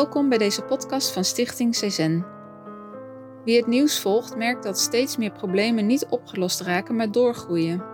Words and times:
Welkom 0.00 0.28
bij 0.28 0.38
deze 0.38 0.62
podcast 0.62 1.12
van 1.12 1.24
Stichting 1.24 1.72
CZN. 1.72 2.24
Wie 3.44 3.56
het 3.56 3.66
nieuws 3.66 4.00
volgt, 4.00 4.36
merkt 4.36 4.62
dat 4.62 4.78
steeds 4.78 5.16
meer 5.16 5.32
problemen 5.32 5.86
niet 5.86 6.06
opgelost 6.06 6.60
raken, 6.60 6.96
maar 6.96 7.12
doorgroeien. 7.12 7.84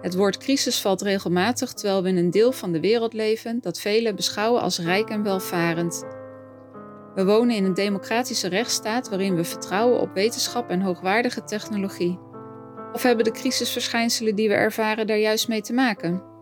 Het 0.00 0.14
woord 0.14 0.36
crisis 0.36 0.80
valt 0.80 1.02
regelmatig 1.02 1.72
terwijl 1.72 2.02
we 2.02 2.08
in 2.08 2.16
een 2.16 2.30
deel 2.30 2.52
van 2.52 2.72
de 2.72 2.80
wereld 2.80 3.12
leven 3.12 3.60
dat 3.60 3.80
velen 3.80 4.16
beschouwen 4.16 4.62
als 4.62 4.78
rijk 4.78 5.10
en 5.10 5.22
welvarend. 5.22 6.06
We 7.14 7.24
wonen 7.24 7.56
in 7.56 7.64
een 7.64 7.74
democratische 7.74 8.48
rechtsstaat 8.48 9.08
waarin 9.08 9.34
we 9.34 9.44
vertrouwen 9.44 10.00
op 10.00 10.14
wetenschap 10.14 10.70
en 10.70 10.80
hoogwaardige 10.80 11.44
technologie. 11.44 12.18
Of 12.92 13.02
hebben 13.02 13.24
de 13.24 13.30
crisisverschijnselen 13.30 14.34
die 14.34 14.48
we 14.48 14.54
ervaren 14.54 15.06
daar 15.06 15.18
juist 15.18 15.48
mee 15.48 15.62
te 15.62 15.72
maken? 15.72 16.33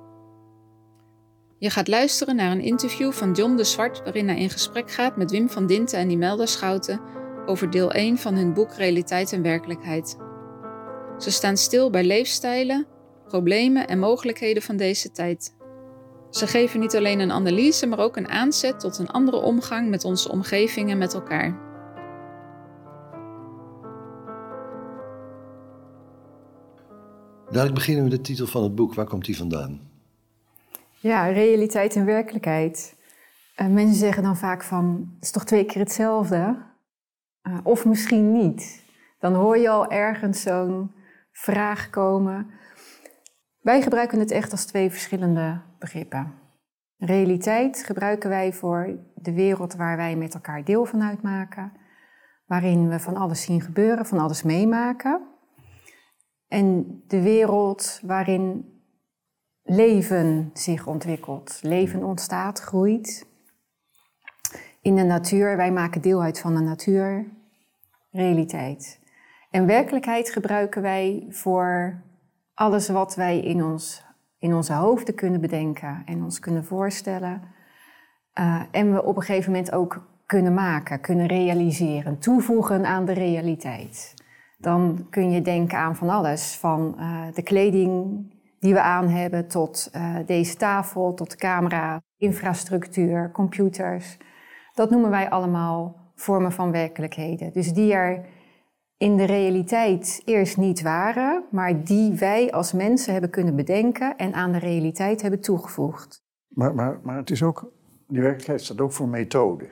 Je 1.63 1.71
gaat 1.71 1.89
luisteren 1.89 2.37
naar 2.37 2.51
een 2.51 2.61
interview 2.61 3.13
van 3.13 3.33
John 3.33 3.57
de 3.57 3.65
Zwart, 3.65 4.03
waarin 4.03 4.29
hij 4.29 4.39
in 4.39 4.51
gesprek 4.51 4.91
gaat 4.91 5.17
met 5.17 5.31
Wim 5.31 5.49
van 5.49 5.67
Dinten 5.67 5.99
en 5.99 6.11
Imelda 6.11 6.47
Schouten 6.47 7.01
over 7.47 7.71
deel 7.71 7.93
1 7.93 8.19
van 8.19 8.35
hun 8.35 8.53
boek 8.53 8.75
Realiteit 8.75 9.33
en 9.33 9.43
Werkelijkheid. 9.43 10.17
Ze 11.19 11.31
staan 11.31 11.57
stil 11.57 11.91
bij 11.91 12.05
leefstijlen, 12.05 12.87
problemen 13.29 13.89
en 13.89 13.99
mogelijkheden 13.99 14.63
van 14.63 14.77
deze 14.77 15.11
tijd. 15.11 15.57
Ze 16.31 16.47
geven 16.47 16.81
niet 16.81 16.97
alleen 16.97 17.21
een 17.21 17.33
analyse, 17.33 17.87
maar 17.87 17.99
ook 17.99 18.17
een 18.17 18.29
aanzet 18.29 18.81
tot 18.81 18.99
een 18.99 19.11
andere 19.11 19.41
omgang 19.41 19.89
met 19.89 20.05
onze 20.05 20.31
omgeving 20.31 20.91
en 20.91 20.99
met 20.99 21.15
elkaar. 21.15 21.59
Dadelijk 27.51 27.75
beginnen 27.75 28.05
we 28.05 28.11
de 28.11 28.21
titel 28.21 28.47
van 28.47 28.63
het 28.63 28.75
boek. 28.75 28.95
Waar 28.95 29.07
komt 29.07 29.25
die 29.25 29.37
vandaan? 29.37 29.92
Ja, 31.03 31.27
realiteit 31.27 31.97
en 31.97 32.05
werkelijkheid. 32.05 32.97
Uh, 33.57 33.67
mensen 33.67 33.97
zeggen 33.97 34.23
dan 34.23 34.37
vaak 34.37 34.63
van, 34.63 35.13
het 35.15 35.25
is 35.25 35.31
toch 35.31 35.45
twee 35.45 35.65
keer 35.65 35.81
hetzelfde? 35.83 36.63
Uh, 37.43 37.59
of 37.63 37.85
misschien 37.85 38.33
niet. 38.33 38.85
Dan 39.19 39.35
hoor 39.35 39.59
je 39.59 39.69
al 39.69 39.91
ergens 39.91 40.43
zo'n 40.43 40.93
vraag 41.33 41.91
komen. 41.91 42.51
Wij 43.61 43.83
gebruiken 43.83 44.19
het 44.19 44.31
echt 44.31 44.51
als 44.51 44.65
twee 44.65 44.91
verschillende 44.91 45.61
begrippen. 45.79 46.35
Realiteit 46.97 47.83
gebruiken 47.85 48.31
wij 48.31 48.53
voor 48.53 48.99
de 49.15 49.33
wereld 49.33 49.75
waar 49.75 49.97
wij 49.97 50.17
met 50.17 50.35
elkaar 50.35 50.65
deel 50.65 50.85
van 50.85 51.03
uitmaken. 51.03 51.73
Waarin 52.47 52.89
we 52.89 53.01
van 53.01 53.17
alles 53.17 53.43
zien 53.43 53.61
gebeuren, 53.61 54.07
van 54.07 54.19
alles 54.19 54.43
meemaken. 54.43 55.29
En 56.49 57.01
de 57.07 57.23
wereld 57.23 58.01
waarin 58.03 58.72
leven 59.63 60.51
zich 60.53 60.87
ontwikkelt. 60.87 61.59
Leven 61.63 62.05
ontstaat, 62.05 62.61
groeit. 62.61 63.27
In 64.81 64.97
de 64.97 65.03
natuur, 65.03 65.57
wij 65.57 65.73
maken 65.73 66.03
deel 66.03 66.23
uit 66.23 66.41
van 66.41 66.55
de 66.55 66.61
natuur, 66.61 67.27
realiteit. 68.11 69.01
En 69.51 69.67
werkelijkheid 69.67 70.31
gebruiken 70.31 70.83
wij 70.83 71.27
voor 71.29 72.01
alles 72.55 72.89
wat 72.89 73.15
wij 73.15 73.39
in, 73.39 73.65
ons, 73.65 74.05
in 74.39 74.55
onze 74.55 74.73
hoofden 74.73 75.15
kunnen 75.15 75.41
bedenken 75.41 76.03
en 76.07 76.23
ons 76.23 76.39
kunnen 76.39 76.65
voorstellen. 76.65 77.43
Uh, 78.39 78.63
en 78.71 78.93
we 78.93 79.05
op 79.05 79.17
een 79.17 79.23
gegeven 79.23 79.53
moment 79.53 79.73
ook 79.73 80.07
kunnen 80.27 80.55
maken, 80.55 81.01
kunnen 81.01 81.27
realiseren, 81.27 82.19
toevoegen 82.19 82.87
aan 82.87 83.05
de 83.05 83.13
realiteit. 83.13 84.15
Dan 84.59 85.07
kun 85.11 85.31
je 85.31 85.43
denken 85.43 85.79
aan 85.79 85.97
van 85.97 86.09
alles, 86.09 86.57
van 86.57 86.95
uh, 86.99 87.23
de 87.35 87.43
kleding 87.43 88.25
die 88.63 88.73
we 88.73 88.81
aan 88.81 89.09
hebben, 89.09 89.49
tot 89.49 89.91
uh, 89.97 90.17
deze 90.27 90.57
tafel, 90.57 91.15
tot 91.15 91.37
camera, 91.37 92.03
infrastructuur, 92.17 93.31
computers. 93.33 94.17
Dat 94.75 94.91
noemen 94.91 95.11
wij 95.11 95.31
allemaal 95.31 95.97
vormen 96.15 96.53
van 96.53 96.71
werkelijkheden. 96.71 97.53
Dus 97.53 97.73
die 97.73 97.93
er 97.93 98.27
in 98.97 99.17
de 99.17 99.25
realiteit 99.25 100.23
eerst 100.25 100.57
niet 100.57 100.83
waren, 100.83 101.45
maar 101.51 101.85
die 101.85 102.15
wij 102.15 102.53
als 102.53 102.73
mensen 102.73 103.13
hebben 103.13 103.31
kunnen 103.31 103.57
bedenken 103.57 104.17
en 104.17 104.33
aan 104.33 104.53
de 104.53 104.59
realiteit 104.59 105.23
hebben 105.23 105.41
toegevoegd. 105.41 106.25
Maar, 106.49 106.75
maar, 106.75 107.01
maar 107.03 107.17
het 107.17 107.31
is 107.31 107.43
ook, 107.43 107.73
die 108.09 108.21
werkelijkheid 108.21 108.61
staat 108.61 108.81
ook 108.81 108.93
voor 108.93 109.09
methode. 109.09 109.69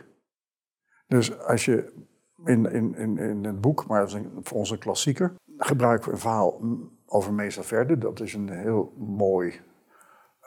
Dus 1.07 1.39
als 1.39 1.65
je 1.65 2.09
in, 2.45 2.73
in, 2.73 2.95
in, 2.95 3.19
in 3.19 3.45
het 3.45 3.61
boek, 3.61 3.87
maar 3.87 4.11
voor 4.43 4.59
onze 4.59 4.79
klassieker, 4.79 5.35
gebruiken 5.57 6.07
we 6.09 6.15
een 6.15 6.21
verhaal 6.21 6.61
over 7.13 7.33
Mesa 7.33 7.63
Verde. 7.63 7.99
Dat 7.99 8.21
is 8.21 8.35
een 8.35 8.49
heel 8.49 8.93
mooi 8.97 9.61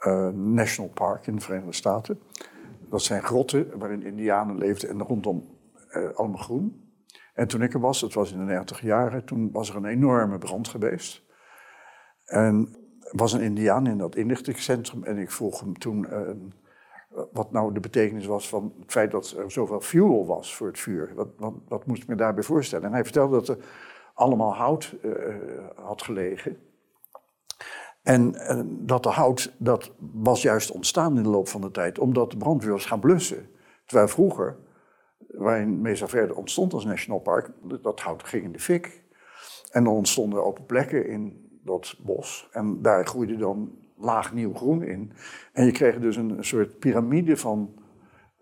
uh, 0.07 0.29
national 0.29 0.91
park 0.91 1.27
in 1.27 1.35
de 1.35 1.41
Verenigde 1.41 1.73
Staten. 1.73 2.19
Dat 2.89 3.01
zijn 3.01 3.23
grotten 3.23 3.79
waarin 3.79 4.03
indianen 4.03 4.57
leefden 4.57 4.89
en 4.89 5.01
rondom 5.01 5.57
uh, 5.91 6.09
allemaal 6.13 6.41
groen. 6.41 6.91
En 7.33 7.47
toen 7.47 7.61
ik 7.61 7.73
er 7.73 7.79
was, 7.79 7.99
dat 7.99 8.13
was 8.13 8.31
in 8.31 8.37
de 8.37 8.43
90 8.43 8.81
jaren, 8.81 9.25
toen 9.25 9.51
was 9.51 9.69
er 9.69 9.75
een 9.75 9.85
enorme 9.85 10.37
brand 10.37 10.67
geweest. 10.67 11.23
En 12.25 12.75
er 12.99 13.17
was 13.17 13.33
een 13.33 13.41
indiaan 13.41 13.87
in 13.87 13.97
dat 13.97 14.15
inlichtingscentrum 14.15 15.03
en 15.03 15.17
ik 15.17 15.31
vroeg 15.31 15.59
hem 15.59 15.77
toen 15.77 16.07
uh, 16.09 16.29
wat 17.31 17.51
nou 17.51 17.73
de 17.73 17.79
betekenis 17.79 18.25
was 18.25 18.49
van 18.49 18.73
het 18.79 18.91
feit 18.91 19.11
dat 19.11 19.35
er 19.37 19.51
zoveel 19.51 19.81
fuel 19.81 20.25
was 20.25 20.55
voor 20.55 20.67
het 20.67 20.79
vuur. 20.79 21.11
Wat, 21.15 21.27
wat, 21.37 21.53
wat 21.67 21.85
moest 21.85 22.01
ik 22.01 22.07
me 22.07 22.15
daarbij 22.15 22.43
voorstellen? 22.43 22.85
En 22.85 22.93
hij 22.93 23.03
vertelde 23.03 23.35
dat 23.35 23.47
er 23.47 23.57
allemaal 24.13 24.55
hout 24.55 24.95
uh, 25.03 25.35
had 25.75 26.01
gelegen. 26.01 26.57
En 28.03 28.33
uh, 28.33 28.61
dat 28.65 29.03
de 29.03 29.09
hout, 29.09 29.55
dat 29.57 29.91
was 29.99 30.41
juist 30.41 30.71
ontstaan 30.71 31.17
in 31.17 31.23
de 31.23 31.29
loop 31.29 31.47
van 31.47 31.61
de 31.61 31.71
tijd, 31.71 31.99
omdat 31.99 32.31
de 32.31 32.37
brandweer 32.37 32.71
was 32.71 32.85
gaan 32.85 32.99
blussen. 32.99 33.49
Terwijl 33.85 34.07
vroeger, 34.07 34.57
waarin 35.27 35.81
Mesa 35.81 36.07
Verde 36.07 36.35
ontstond 36.35 36.73
als 36.73 36.85
national 36.85 37.19
park, 37.19 37.51
dat 37.81 37.99
hout 37.99 38.23
ging 38.23 38.43
in 38.43 38.51
de 38.51 38.59
fik. 38.59 39.03
En 39.71 39.83
dan 39.83 39.93
ontstonden 39.93 40.45
open 40.45 40.65
plekken 40.65 41.07
in 41.07 41.49
dat 41.63 41.95
bos. 41.99 42.49
En 42.51 42.81
daar 42.81 43.05
groeide 43.05 43.35
dan 43.35 43.71
laag 43.97 44.33
nieuw 44.33 44.53
groen 44.53 44.83
in. 44.83 45.11
En 45.53 45.65
je 45.65 45.71
kreeg 45.71 45.99
dus 45.99 46.15
een, 46.15 46.37
soort 46.39 46.79
piramide 46.79 47.37
van 47.37 47.73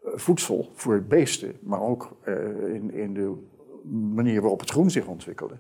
voedsel 0.04 0.72
voor 0.74 1.04
beesten, 1.04 1.58
maar 1.62 1.82
ook 1.82 2.18
in, 2.68 2.92
in 2.92 3.14
de 3.14 3.51
manier 3.90 4.42
waarop 4.42 4.60
het 4.60 4.70
groen 4.70 4.92
zich 4.92 5.08
ontwikkelde. 5.08 5.60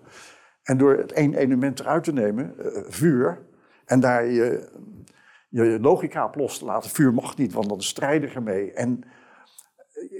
En 0.63 0.77
door 0.77 0.97
het 0.97 1.11
één 1.11 1.33
element 1.33 1.79
eruit 1.79 2.03
te 2.03 2.13
nemen, 2.13 2.55
uh, 2.59 2.83
vuur, 2.87 3.45
en 3.85 3.99
daar 3.99 4.25
je, 4.25 4.69
je 5.49 5.79
logica 5.81 6.25
op 6.25 6.35
los 6.35 6.57
te 6.57 6.65
laten, 6.65 6.89
vuur 6.89 7.13
mag 7.13 7.37
niet, 7.37 7.53
want 7.53 7.69
dan 7.69 7.81
strijden 7.81 8.33
ermee. 8.33 8.71
En 8.71 9.03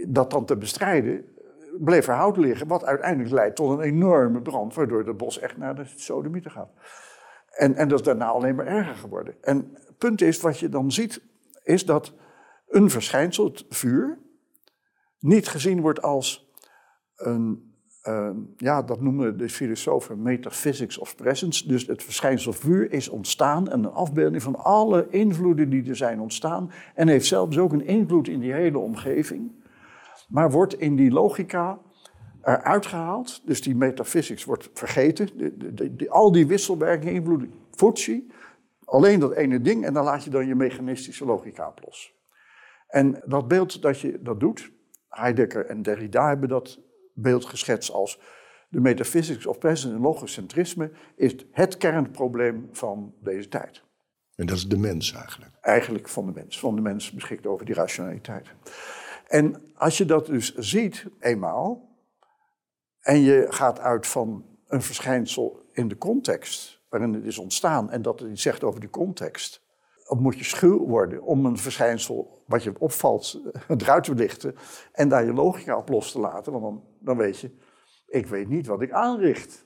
dat 0.08 0.32
dan 0.32 0.46
te 0.46 0.58
bestrijden, 0.58 1.26
bleef 1.80 2.08
er 2.08 2.14
hout 2.14 2.38
liggen, 2.38 2.68
wat 2.68 2.86
uiteindelijk 2.86 3.34
leidt 3.34 3.56
tot 3.56 3.70
een 3.70 3.86
enorme 3.86 4.42
brand, 4.42 4.74
waardoor 4.74 5.06
het 5.06 5.18
bos 5.18 5.40
echt 5.40 5.58
naar 5.58 5.76
de 5.76 5.86
sodomieten 5.86 6.52
gaat. 6.52 6.72
En, 7.52 7.76
en 7.76 7.88
dat 7.88 8.00
is 8.00 8.06
daarna 8.06 8.26
alleen 8.26 8.56
maar 8.56 8.68
erger 8.68 8.96
geworden. 8.96 9.36
En 9.42 9.72
het 9.74 9.98
punt 9.98 10.22
is, 10.22 10.42
wat 10.42 10.60
je 10.60 10.70
dan 10.70 10.92
ziet, 10.92 11.22
is 11.64 11.86
dat 11.86 12.14
een 12.68 12.90
verschijnsel, 12.90 13.46
het 13.46 13.66
vuur, 13.70 14.20
niet 15.20 15.48
gezien 15.48 15.82
wordt 15.82 16.02
als 16.02 16.52
een 17.16 17.71
uh, 18.08 18.30
ja, 18.58 18.82
dat 18.82 19.02
noemen 19.02 19.38
de 19.38 19.50
filosofen 19.50 20.22
metaphysics 20.22 20.98
of 20.98 21.16
presence. 21.16 21.68
Dus 21.68 21.88
het 21.88 22.04
verschijnsel 22.04 22.54
vuur 22.54 22.92
is 22.92 23.10
ontstaan 23.10 23.70
en 23.70 23.84
een 23.84 23.92
afbeelding 23.92 24.44
van 24.44 24.56
alle 24.56 25.08
invloeden 25.10 25.70
die 25.70 25.90
er 25.90 25.96
zijn 25.96 26.20
ontstaan. 26.20 26.72
En 26.96 27.08
heeft 27.08 27.26
zelfs 27.26 27.58
ook 27.58 27.74
een 27.74 27.86
invloed 27.86 28.28
in 28.28 28.40
die 28.40 28.54
hele 28.54 28.78
omgeving. 28.78 29.52
Maar 30.28 30.52
wordt 30.52 30.80
in 30.80 30.96
die 30.96 31.12
logica 31.12 31.80
eruit 32.44 32.86
gehaald. 32.86 33.42
Dus 33.46 33.62
die 33.62 33.76
metaphysics 33.76 34.46
wordt 34.46 34.70
vergeten. 34.74 35.30
De, 35.76 36.10
al 36.10 36.32
die 36.32 36.48
wisselwerkingen, 36.48 37.14
invloeden, 37.14 37.54
Fuji. 37.72 38.32
Alleen 38.86 39.20
dat 39.20 39.32
ene 39.32 39.62
ding 39.62 39.86
en 39.86 39.94
dan 39.94 40.04
laat 40.04 40.24
je 40.24 40.30
dan 40.30 40.48
je 40.48 40.56
mechanistische 40.56 41.26
logica 41.26 41.68
op 41.68 41.82
los. 41.86 42.16
En 42.88 43.22
dat 43.26 43.48
beeld 43.48 43.82
dat 43.82 44.00
je 44.00 44.20
dat 44.22 44.40
doet, 44.40 44.72
Heidegger 45.10 45.66
en 45.66 45.82
Derrida 45.82 46.28
hebben 46.28 46.50
dat 46.50 46.80
beeld 47.14 47.46
geschetst 47.46 47.92
als 47.92 48.20
de 48.70 48.80
metaphysics 48.80 49.46
of 49.46 49.58
presence 49.58 49.96
en 49.96 50.02
logocentrisme 50.02 50.92
is 51.16 51.36
het 51.52 51.78
kernprobleem 51.78 52.70
van 52.72 53.14
deze 53.22 53.48
tijd. 53.48 53.84
En 54.36 54.46
dat 54.46 54.58
is 54.58 54.68
de 54.68 54.78
mens 54.78 55.14
eigenlijk? 55.14 55.52
Eigenlijk 55.62 56.10
van 56.10 56.26
de 56.26 56.32
mens. 56.32 56.60
Van 56.60 56.76
de 56.76 56.82
mens 56.82 57.12
beschikt 57.12 57.46
over 57.46 57.66
die 57.66 57.76
rationaliteit. 57.76 58.48
En 59.28 59.72
als 59.76 59.98
je 59.98 60.06
dat 60.06 60.26
dus 60.26 60.56
ziet 60.56 61.06
eenmaal, 61.20 61.90
en 63.02 63.20
je 63.20 63.46
gaat 63.50 63.80
uit 63.80 64.08
van 64.08 64.46
een 64.68 64.82
verschijnsel 64.82 65.66
in 65.72 65.88
de 65.88 65.98
context 65.98 66.82
waarin 66.90 67.14
het 67.14 67.26
is 67.26 67.38
ontstaan 67.38 67.92
en 67.92 68.02
dat 68.02 68.20
het 68.20 68.32
iets 68.32 68.42
zegt 68.42 68.64
over 68.64 68.80
die 68.80 68.90
context, 68.90 69.61
moet 70.20 70.38
je 70.38 70.44
schuw 70.44 70.86
worden 70.88 71.22
om 71.22 71.46
een 71.46 71.58
verschijnsel 71.58 72.44
wat 72.46 72.64
je 72.64 72.74
opvalt 72.80 73.42
eruit 73.78 74.04
te 74.04 74.16
lichten 74.16 74.56
en 74.92 75.10
daar 75.10 75.26
je 75.26 75.34
logica 75.34 75.78
op 75.78 75.90
los 75.90 76.12
te 76.12 76.20
laten. 76.20 76.52
Want 76.52 76.64
dan, 76.64 76.84
dan 77.00 77.18
weet 77.18 77.40
je, 77.40 77.52
ik 78.08 78.28
weet 78.28 78.48
niet 78.48 78.68
wat 78.68 78.82
ik 78.82 78.92
aanricht. 78.92 79.66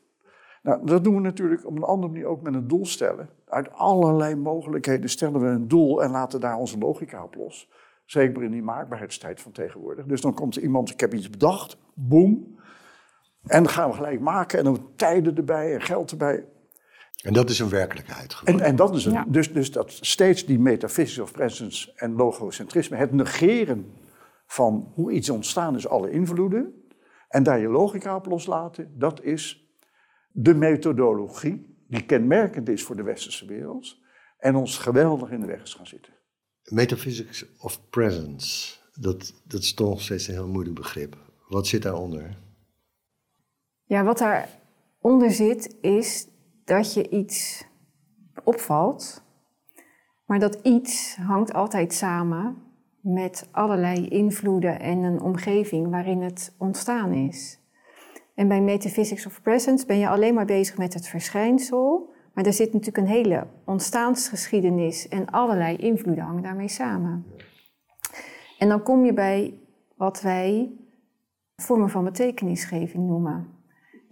Nou, 0.61 0.85
dat 0.85 1.03
doen 1.03 1.15
we 1.15 1.21
natuurlijk 1.21 1.65
op 1.65 1.75
een 1.75 1.83
andere 1.83 2.11
manier 2.11 2.27
ook 2.27 2.41
met 2.41 2.53
een 2.53 2.67
doel 2.67 2.85
stellen. 2.85 3.29
Uit 3.45 3.71
allerlei 3.71 4.35
mogelijkheden 4.35 5.09
stellen 5.09 5.41
we 5.41 5.47
een 5.47 5.67
doel 5.67 6.03
en 6.03 6.11
laten 6.11 6.39
daar 6.39 6.57
onze 6.57 6.77
logica 6.77 7.23
op 7.23 7.35
los. 7.35 7.69
Zeker 8.05 8.43
in 8.43 8.51
die 8.51 8.63
maakbaarheidstijd 8.63 9.41
van 9.41 9.51
tegenwoordig. 9.51 10.05
Dus 10.05 10.21
dan 10.21 10.33
komt 10.33 10.55
er 10.55 10.61
iemand, 10.61 10.89
ik 10.89 10.99
heb 10.99 11.13
iets 11.13 11.29
bedacht, 11.29 11.77
boem. 11.93 12.57
En 13.43 13.63
dan 13.63 13.71
gaan 13.71 13.89
we 13.89 13.95
gelijk 13.95 14.19
maken 14.19 14.59
en 14.59 14.65
dan 14.65 14.89
tijden 14.95 15.35
erbij 15.35 15.73
en 15.73 15.81
geld 15.81 16.11
erbij. 16.11 16.45
En 17.23 17.33
dat 17.33 17.49
is 17.49 17.59
een 17.59 17.69
werkelijkheid. 17.69 18.41
En, 18.43 18.59
en 18.59 18.75
dat 18.75 18.95
is. 18.95 19.03
Ja. 19.03 19.25
Dus, 19.27 19.53
dus 19.53 19.71
dat 19.71 19.91
steeds 19.91 20.45
die 20.45 20.59
metaphysics 20.59 21.19
of 21.19 21.31
presence 21.31 21.93
en 21.95 22.15
logocentrisme, 22.15 22.97
het 22.97 23.11
negeren 23.11 23.93
van 24.45 24.91
hoe 24.93 25.11
iets 25.11 25.29
ontstaan 25.29 25.75
is, 25.75 25.87
alle 25.87 26.11
invloeden, 26.11 26.73
en 27.27 27.43
daar 27.43 27.59
je 27.59 27.67
logica 27.67 28.15
op 28.15 28.25
loslaten, 28.25 28.99
dat 28.99 29.23
is 29.23 29.69
de 30.31 30.53
methodologie 30.53 31.83
die 31.87 32.05
kenmerkend 32.05 32.69
is 32.69 32.83
voor 32.83 32.95
de 32.95 33.03
westerse 33.03 33.45
wereld 33.45 33.97
en 34.37 34.55
ons 34.55 34.77
geweldig 34.77 35.31
in 35.31 35.39
de 35.39 35.45
weg 35.45 35.61
is 35.61 35.73
gaan 35.73 35.87
zitten. 35.87 36.13
Metaphysics 36.63 37.45
of 37.57 37.89
presence, 37.89 38.77
dat, 38.93 39.33
dat 39.43 39.61
is 39.61 39.73
toch 39.73 39.89
nog 39.89 40.01
steeds 40.01 40.27
een 40.27 40.33
heel 40.33 40.47
moeilijk 40.47 40.75
begrip. 40.75 41.17
Wat 41.47 41.67
zit 41.67 41.81
daaronder? 41.81 42.37
Ja, 43.83 44.03
wat 44.03 44.17
daaronder 44.17 45.31
zit 45.31 45.75
is 45.81 46.27
dat 46.65 46.93
je 46.93 47.09
iets 47.09 47.67
opvalt, 48.43 49.23
maar 50.25 50.39
dat 50.39 50.59
iets 50.63 51.15
hangt 51.15 51.53
altijd 51.53 51.93
samen 51.93 52.63
met 53.01 53.49
allerlei 53.51 54.07
invloeden 54.07 54.79
en 54.79 55.03
een 55.03 55.21
omgeving 55.21 55.89
waarin 55.89 56.21
het 56.21 56.55
ontstaan 56.57 57.13
is. 57.13 57.59
En 58.35 58.47
bij 58.47 58.61
Metaphysics 58.61 59.25
of 59.25 59.41
Presence 59.41 59.85
ben 59.85 59.97
je 59.97 60.09
alleen 60.09 60.33
maar 60.33 60.45
bezig 60.45 60.77
met 60.77 60.93
het 60.93 61.07
verschijnsel, 61.07 62.13
maar 62.33 62.43
daar 62.43 62.53
zit 62.53 62.73
natuurlijk 62.73 62.97
een 62.97 63.13
hele 63.13 63.47
ontstaansgeschiedenis 63.65 65.07
en 65.07 65.25
allerlei 65.25 65.75
invloeden 65.75 66.23
hangen 66.23 66.43
daarmee 66.43 66.67
samen. 66.67 67.25
En 68.59 68.69
dan 68.69 68.83
kom 68.83 69.05
je 69.05 69.13
bij 69.13 69.59
wat 69.95 70.21
wij 70.21 70.71
vormen 71.55 71.89
van 71.89 72.03
betekenisgeving 72.03 73.07
noemen. 73.07 73.54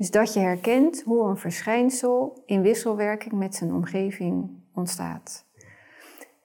Dus 0.04 0.12
dat 0.12 0.34
je 0.34 0.40
herkent 0.40 1.02
hoe 1.06 1.28
een 1.28 1.38
verschijnsel 1.38 2.44
in 2.46 2.62
wisselwerking 2.62 3.34
met 3.34 3.56
zijn 3.56 3.74
omgeving 3.74 4.50
ontstaat. 4.74 5.46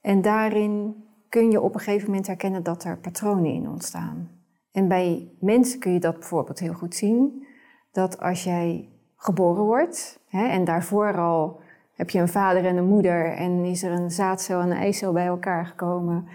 En 0.01 0.23
daarin 0.23 1.05
kun 1.29 1.51
je 1.51 1.61
op 1.61 1.75
een 1.75 1.81
gegeven 1.81 2.07
moment 2.07 2.27
herkennen 2.27 2.63
dat 2.63 2.85
er 2.85 2.99
patronen 2.99 3.53
in 3.53 3.69
ontstaan. 3.69 4.31
En 4.73 4.89
bij 4.89 5.33
mensen 5.41 5.79
kun 5.79 5.93
je 5.93 6.01
dat 6.01 6.19
bijvoorbeeld 6.19 6.59
heel 6.59 6.73
goed 6.73 6.95
zien. 6.95 7.47
Dat 7.93 8.21
als 8.21 8.45
jij 8.45 8.89
geboren 9.17 9.65
wordt 9.65 10.21
hè, 10.29 10.47
en 10.49 10.65
daarvoor 10.65 11.17
al 11.17 11.61
heb 11.95 12.11
je 12.11 12.19
een 12.19 12.29
vader 12.29 12.65
en 12.65 12.77
een 12.77 12.89
moeder 12.89 13.35
en 13.35 13.65
is 13.65 13.83
er 13.83 13.93
een 13.93 14.11
zaadcel 14.11 14.61
en 14.61 14.71
een 14.71 14.77
eicel 14.77 15.13
bij 15.13 15.27
elkaar 15.27 15.67
gekomen 15.67 16.29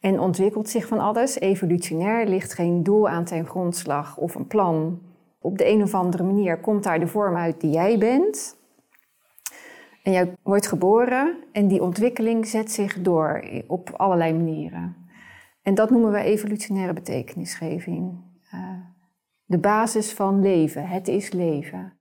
en 0.00 0.20
ontwikkelt 0.20 0.68
zich 0.68 0.86
van 0.86 0.98
alles. 0.98 1.40
Evolutionair 1.40 2.26
ligt 2.26 2.54
geen 2.54 2.82
doel 2.82 3.08
aan 3.08 3.24
ten 3.24 3.46
grondslag 3.46 4.16
of 4.16 4.34
een 4.34 4.46
plan. 4.46 5.00
Op 5.44 5.58
de 5.58 5.68
een 5.68 5.82
of 5.82 5.94
andere 5.94 6.22
manier 6.22 6.60
komt 6.60 6.82
daar 6.82 7.00
de 7.00 7.06
vorm 7.06 7.36
uit 7.36 7.60
die 7.60 7.70
jij 7.70 7.98
bent. 7.98 8.56
En 10.02 10.12
jij 10.12 10.34
wordt 10.42 10.66
geboren 10.66 11.44
en 11.52 11.68
die 11.68 11.82
ontwikkeling 11.82 12.46
zet 12.46 12.70
zich 12.70 13.00
door 13.00 13.44
op 13.66 13.90
allerlei 13.90 14.32
manieren. 14.32 14.96
En 15.62 15.74
dat 15.74 15.90
noemen 15.90 16.12
we 16.12 16.18
evolutionaire 16.18 16.92
betekenisgeving. 16.92 18.20
Uh, 18.54 18.60
de 19.44 19.58
basis 19.58 20.12
van 20.12 20.42
leven, 20.42 20.86
het 20.86 21.08
is 21.08 21.32
leven. 21.32 21.98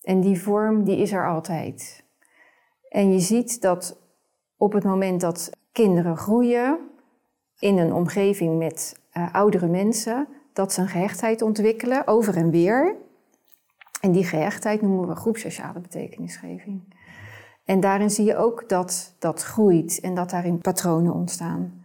En 0.00 0.20
die 0.20 0.40
vorm 0.40 0.84
die 0.84 0.96
is 0.96 1.12
er 1.12 1.28
altijd. 1.28 2.04
En 2.88 3.12
je 3.12 3.20
ziet 3.20 3.60
dat 3.60 4.00
op 4.56 4.72
het 4.72 4.84
moment 4.84 5.20
dat 5.20 5.50
kinderen 5.72 6.16
groeien 6.16 6.78
in 7.58 7.78
een 7.78 7.92
omgeving 7.92 8.58
met 8.58 9.00
uh, 9.12 9.34
oudere 9.34 9.66
mensen, 9.66 10.28
dat 10.58 10.72
ze 10.72 10.80
een 10.80 10.88
gehechtheid 10.88 11.42
ontwikkelen 11.42 12.06
over 12.06 12.36
en 12.36 12.50
weer. 12.50 12.96
En 14.00 14.12
die 14.12 14.24
gehechtheid 14.24 14.82
noemen 14.82 15.08
we 15.08 15.14
groepsociale 15.14 15.80
betekenisgeving. 15.80 16.94
En 17.64 17.80
daarin 17.80 18.10
zie 18.10 18.24
je 18.24 18.36
ook 18.36 18.68
dat 18.68 19.14
dat 19.18 19.42
groeit 19.42 20.00
en 20.00 20.14
dat 20.14 20.30
daarin 20.30 20.58
patronen 20.58 21.12
ontstaan. 21.12 21.84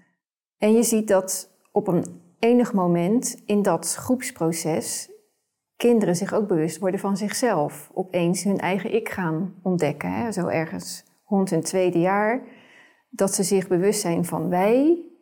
En 0.58 0.74
je 0.74 0.84
ziet 0.84 1.08
dat 1.08 1.50
op 1.72 1.88
een 1.88 2.22
enig 2.40 2.74
moment 2.74 3.42
in 3.46 3.62
dat 3.62 3.94
groepsproces 3.94 5.12
kinderen 5.76 6.16
zich 6.16 6.34
ook 6.34 6.48
bewust 6.48 6.80
worden 6.80 7.00
van 7.00 7.18
zichzelf. 7.18 7.92
Opeens 7.94 8.44
hun 8.44 8.60
eigen 8.60 8.94
ik 8.94 9.10
gaan 9.10 9.54
ontdekken. 9.64 10.12
Hè? 10.12 10.32
Zo 10.32 10.48
ergens 10.48 11.04
rond 11.26 11.50
hun 11.50 11.64
tweede 11.64 12.00
jaar. 12.00 12.42
Dat 13.10 13.34
ze 13.34 13.44
zich 13.44 13.68
bewust 13.68 14.02
zijn 14.02 14.26
van 14.26 14.50
wij, 14.50 15.13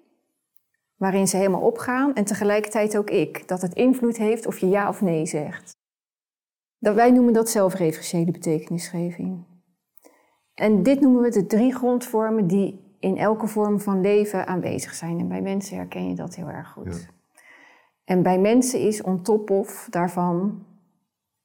waarin 1.02 1.28
ze 1.28 1.38
helemaal 1.38 1.62
opgaan. 1.62 2.14
En 2.14 2.24
tegelijkertijd 2.24 2.98
ook 2.98 3.10
ik. 3.10 3.48
Dat 3.48 3.62
het 3.62 3.74
invloed 3.74 4.18
heeft 4.18 4.46
of 4.46 4.58
je 4.58 4.70
ja 4.70 4.90
of 4.90 5.02
nee 5.02 5.26
zegt. 5.26 5.72
Dat 6.80 6.96
wij 6.96 7.12
noemen 7.12 7.34
dat 7.34 7.50
zelfreferentiële 7.50 8.32
betekenisgeving. 8.32 9.46
En 10.54 10.84
dit 10.84 11.02
noemen 11.02 11.22
we 11.22 11.30
de 11.30 11.46
drie 11.46 11.76
grondvormen 11.76 12.48
die 12.48 12.96
in 13.00 13.18
elke 13.18 13.48
vorm 13.48 13.80
van 13.80 14.02
leven 14.02 14.48
aanwezig 14.48 14.94
zijn. 14.94 15.20
En 15.20 15.28
bij 15.28 15.42
mensen 15.42 15.78
herken 15.78 16.10
je 16.10 16.16
dat 16.16 16.36
heel 16.36 16.50
erg 16.50 16.70
goed. 16.70 17.08
Ja. 17.08 17.14
En 18.04 18.24
bij 18.24 18.40
mensen 18.40 18.80
is 18.80 19.02
on 19.02 19.22
top 19.22 19.50
of 19.50 19.88
daarvan 19.90 20.66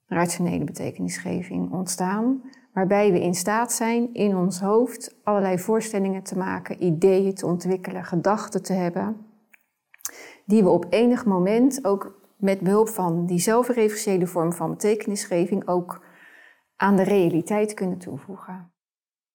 rationele 0.06 0.64
betekenisgeving 0.64 1.72
ontstaan, 1.72 2.42
waarbij 2.72 3.12
we 3.12 3.20
in 3.20 3.34
staat 3.34 3.72
zijn 3.72 4.14
in 4.14 4.36
ons 4.36 4.60
hoofd 4.60 5.16
allerlei 5.22 5.58
voorstellingen 5.58 6.22
te 6.22 6.38
maken, 6.38 6.84
ideeën 6.84 7.34
te 7.34 7.46
ontwikkelen, 7.46 8.04
gedachten 8.04 8.62
te 8.62 8.72
hebben, 8.72 9.26
die 10.46 10.62
we 10.62 10.68
op 10.68 10.86
enig 10.90 11.24
moment 11.24 11.84
ook 11.84 12.20
met 12.36 12.60
behulp 12.60 12.88
van 12.88 13.26
die 13.26 13.38
zelfreferentiële 13.38 14.26
vorm 14.26 14.52
van 14.52 14.70
betekenisgeving 14.70 15.68
ook 15.68 16.04
aan 16.76 16.96
de 16.96 17.02
realiteit 17.02 17.74
kunnen 17.74 17.98
toevoegen. 17.98 18.72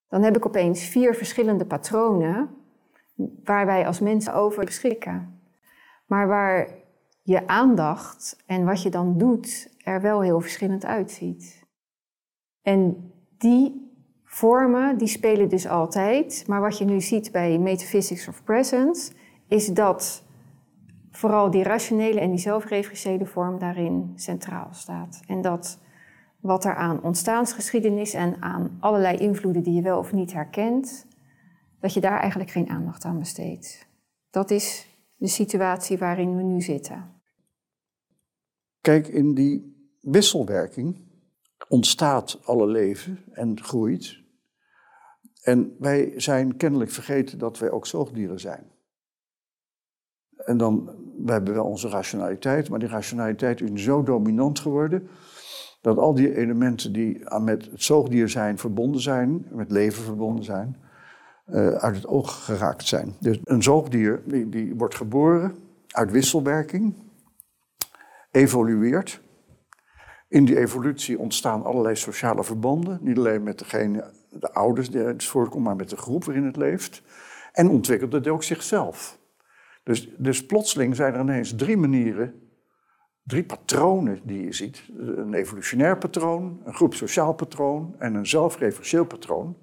Dan 0.07 0.23
heb 0.23 0.35
ik 0.35 0.45
opeens 0.45 0.83
vier 0.83 1.15
verschillende 1.15 1.65
patronen 1.65 2.49
waar 3.43 3.65
wij 3.65 3.87
als 3.87 3.99
mensen 3.99 4.33
over 4.33 4.65
beschikken. 4.65 5.41
Maar 6.05 6.27
waar 6.27 6.69
je 7.23 7.47
aandacht 7.47 8.43
en 8.45 8.65
wat 8.65 8.81
je 8.81 8.89
dan 8.89 9.17
doet 9.17 9.75
er 9.83 10.01
wel 10.01 10.21
heel 10.21 10.41
verschillend 10.41 10.85
uitziet. 10.85 11.63
En 12.61 13.11
die 13.37 13.91
vormen, 14.23 14.97
die 14.97 15.07
spelen 15.07 15.49
dus 15.49 15.67
altijd. 15.67 16.43
Maar 16.47 16.61
wat 16.61 16.77
je 16.77 16.85
nu 16.85 17.01
ziet 17.01 17.31
bij 17.31 17.57
Metaphysics 17.57 18.27
of 18.27 18.43
Presence, 18.43 19.11
is 19.47 19.67
dat 19.67 20.23
vooral 21.21 21.51
die 21.51 21.63
rationele 21.63 22.19
en 22.19 22.29
die 22.29 22.39
zelfreferentiële 22.39 23.25
vorm 23.25 23.59
daarin 23.59 24.13
centraal 24.15 24.73
staat. 24.73 25.21
En 25.27 25.41
dat 25.41 25.79
wat 26.39 26.65
er 26.65 26.75
aan 26.75 27.03
ontstaansgeschiedenis 27.03 28.13
en 28.13 28.41
aan 28.41 28.77
allerlei 28.79 29.17
invloeden 29.17 29.63
die 29.63 29.73
je 29.73 29.81
wel 29.81 29.97
of 29.97 30.11
niet 30.11 30.33
herkent, 30.33 31.05
dat 31.79 31.93
je 31.93 31.99
daar 31.99 32.19
eigenlijk 32.19 32.51
geen 32.51 32.69
aandacht 32.69 33.05
aan 33.05 33.19
besteedt. 33.19 33.87
Dat 34.29 34.51
is 34.51 34.87
de 35.17 35.27
situatie 35.27 35.97
waarin 35.97 36.35
we 36.35 36.43
nu 36.43 36.61
zitten. 36.61 37.21
Kijk, 38.79 39.07
in 39.07 39.33
die 39.33 39.85
wisselwerking 39.99 40.97
ontstaat 41.67 42.39
alle 42.43 42.67
leven 42.67 43.23
en 43.31 43.61
groeit. 43.63 44.19
En 45.41 45.75
wij 45.79 46.13
zijn 46.19 46.57
kennelijk 46.57 46.91
vergeten 46.91 47.37
dat 47.37 47.59
wij 47.59 47.71
ook 47.71 47.87
zoogdieren 47.87 48.39
zijn. 48.39 48.71
En 50.45 50.57
dan, 50.57 50.95
we 51.17 51.31
hebben 51.31 51.53
wel 51.53 51.65
onze 51.65 51.89
rationaliteit, 51.89 52.69
maar 52.69 52.79
die 52.79 52.87
rationaliteit 52.87 53.61
is 53.61 53.83
zo 53.83 54.03
dominant 54.03 54.59
geworden 54.59 55.07
dat 55.81 55.97
al 55.97 56.13
die 56.13 56.35
elementen 56.35 56.93
die 56.93 57.39
met 57.39 57.65
het 57.71 57.83
zoogdier 57.83 58.29
zijn 58.29 58.57
verbonden 58.57 59.01
zijn, 59.01 59.45
met 59.51 59.71
leven 59.71 60.03
verbonden 60.03 60.43
zijn, 60.43 60.77
uh, 61.47 61.67
uit 61.67 61.95
het 61.95 62.07
oog 62.07 62.45
geraakt 62.45 62.87
zijn. 62.87 63.15
Dus 63.19 63.39
een 63.43 63.63
zoogdier 63.63 64.21
die, 64.25 64.49
die 64.49 64.75
wordt 64.75 64.95
geboren 64.95 65.55
uit 65.87 66.11
wisselwerking, 66.11 66.95
evolueert. 68.31 69.21
In 70.27 70.45
die 70.45 70.57
evolutie 70.57 71.19
ontstaan 71.19 71.63
allerlei 71.63 71.95
sociale 71.95 72.43
verbanden, 72.43 72.99
niet 73.01 73.17
alleen 73.17 73.43
met 73.43 73.59
degene, 73.59 74.13
de 74.29 74.53
ouders 74.53 74.89
die 74.89 75.01
het 75.01 75.23
voorkomt, 75.23 75.63
maar 75.63 75.75
met 75.75 75.89
de 75.89 75.97
groep 75.97 76.23
waarin 76.23 76.45
het 76.45 76.55
leeft. 76.55 77.01
En 77.51 77.69
ontwikkelt 77.69 78.13
het 78.13 78.27
ook 78.27 78.43
zichzelf. 78.43 79.19
Dus, 79.83 80.09
dus 80.17 80.45
plotseling 80.45 80.95
zijn 80.95 81.13
er 81.13 81.19
ineens 81.19 81.55
drie 81.55 81.77
manieren 81.77 82.41
drie 83.23 83.43
patronen 83.43 84.19
die 84.23 84.45
je 84.45 84.53
ziet. 84.53 84.83
Een 84.97 85.33
evolutionair 85.33 85.97
patroon, 85.97 86.61
een 86.63 86.73
groep 86.73 86.93
sociaal 86.93 87.33
patroon 87.33 87.95
en 87.99 88.13
een 88.13 88.27
zelfreferentieel 88.27 89.05
patroon. 89.05 89.57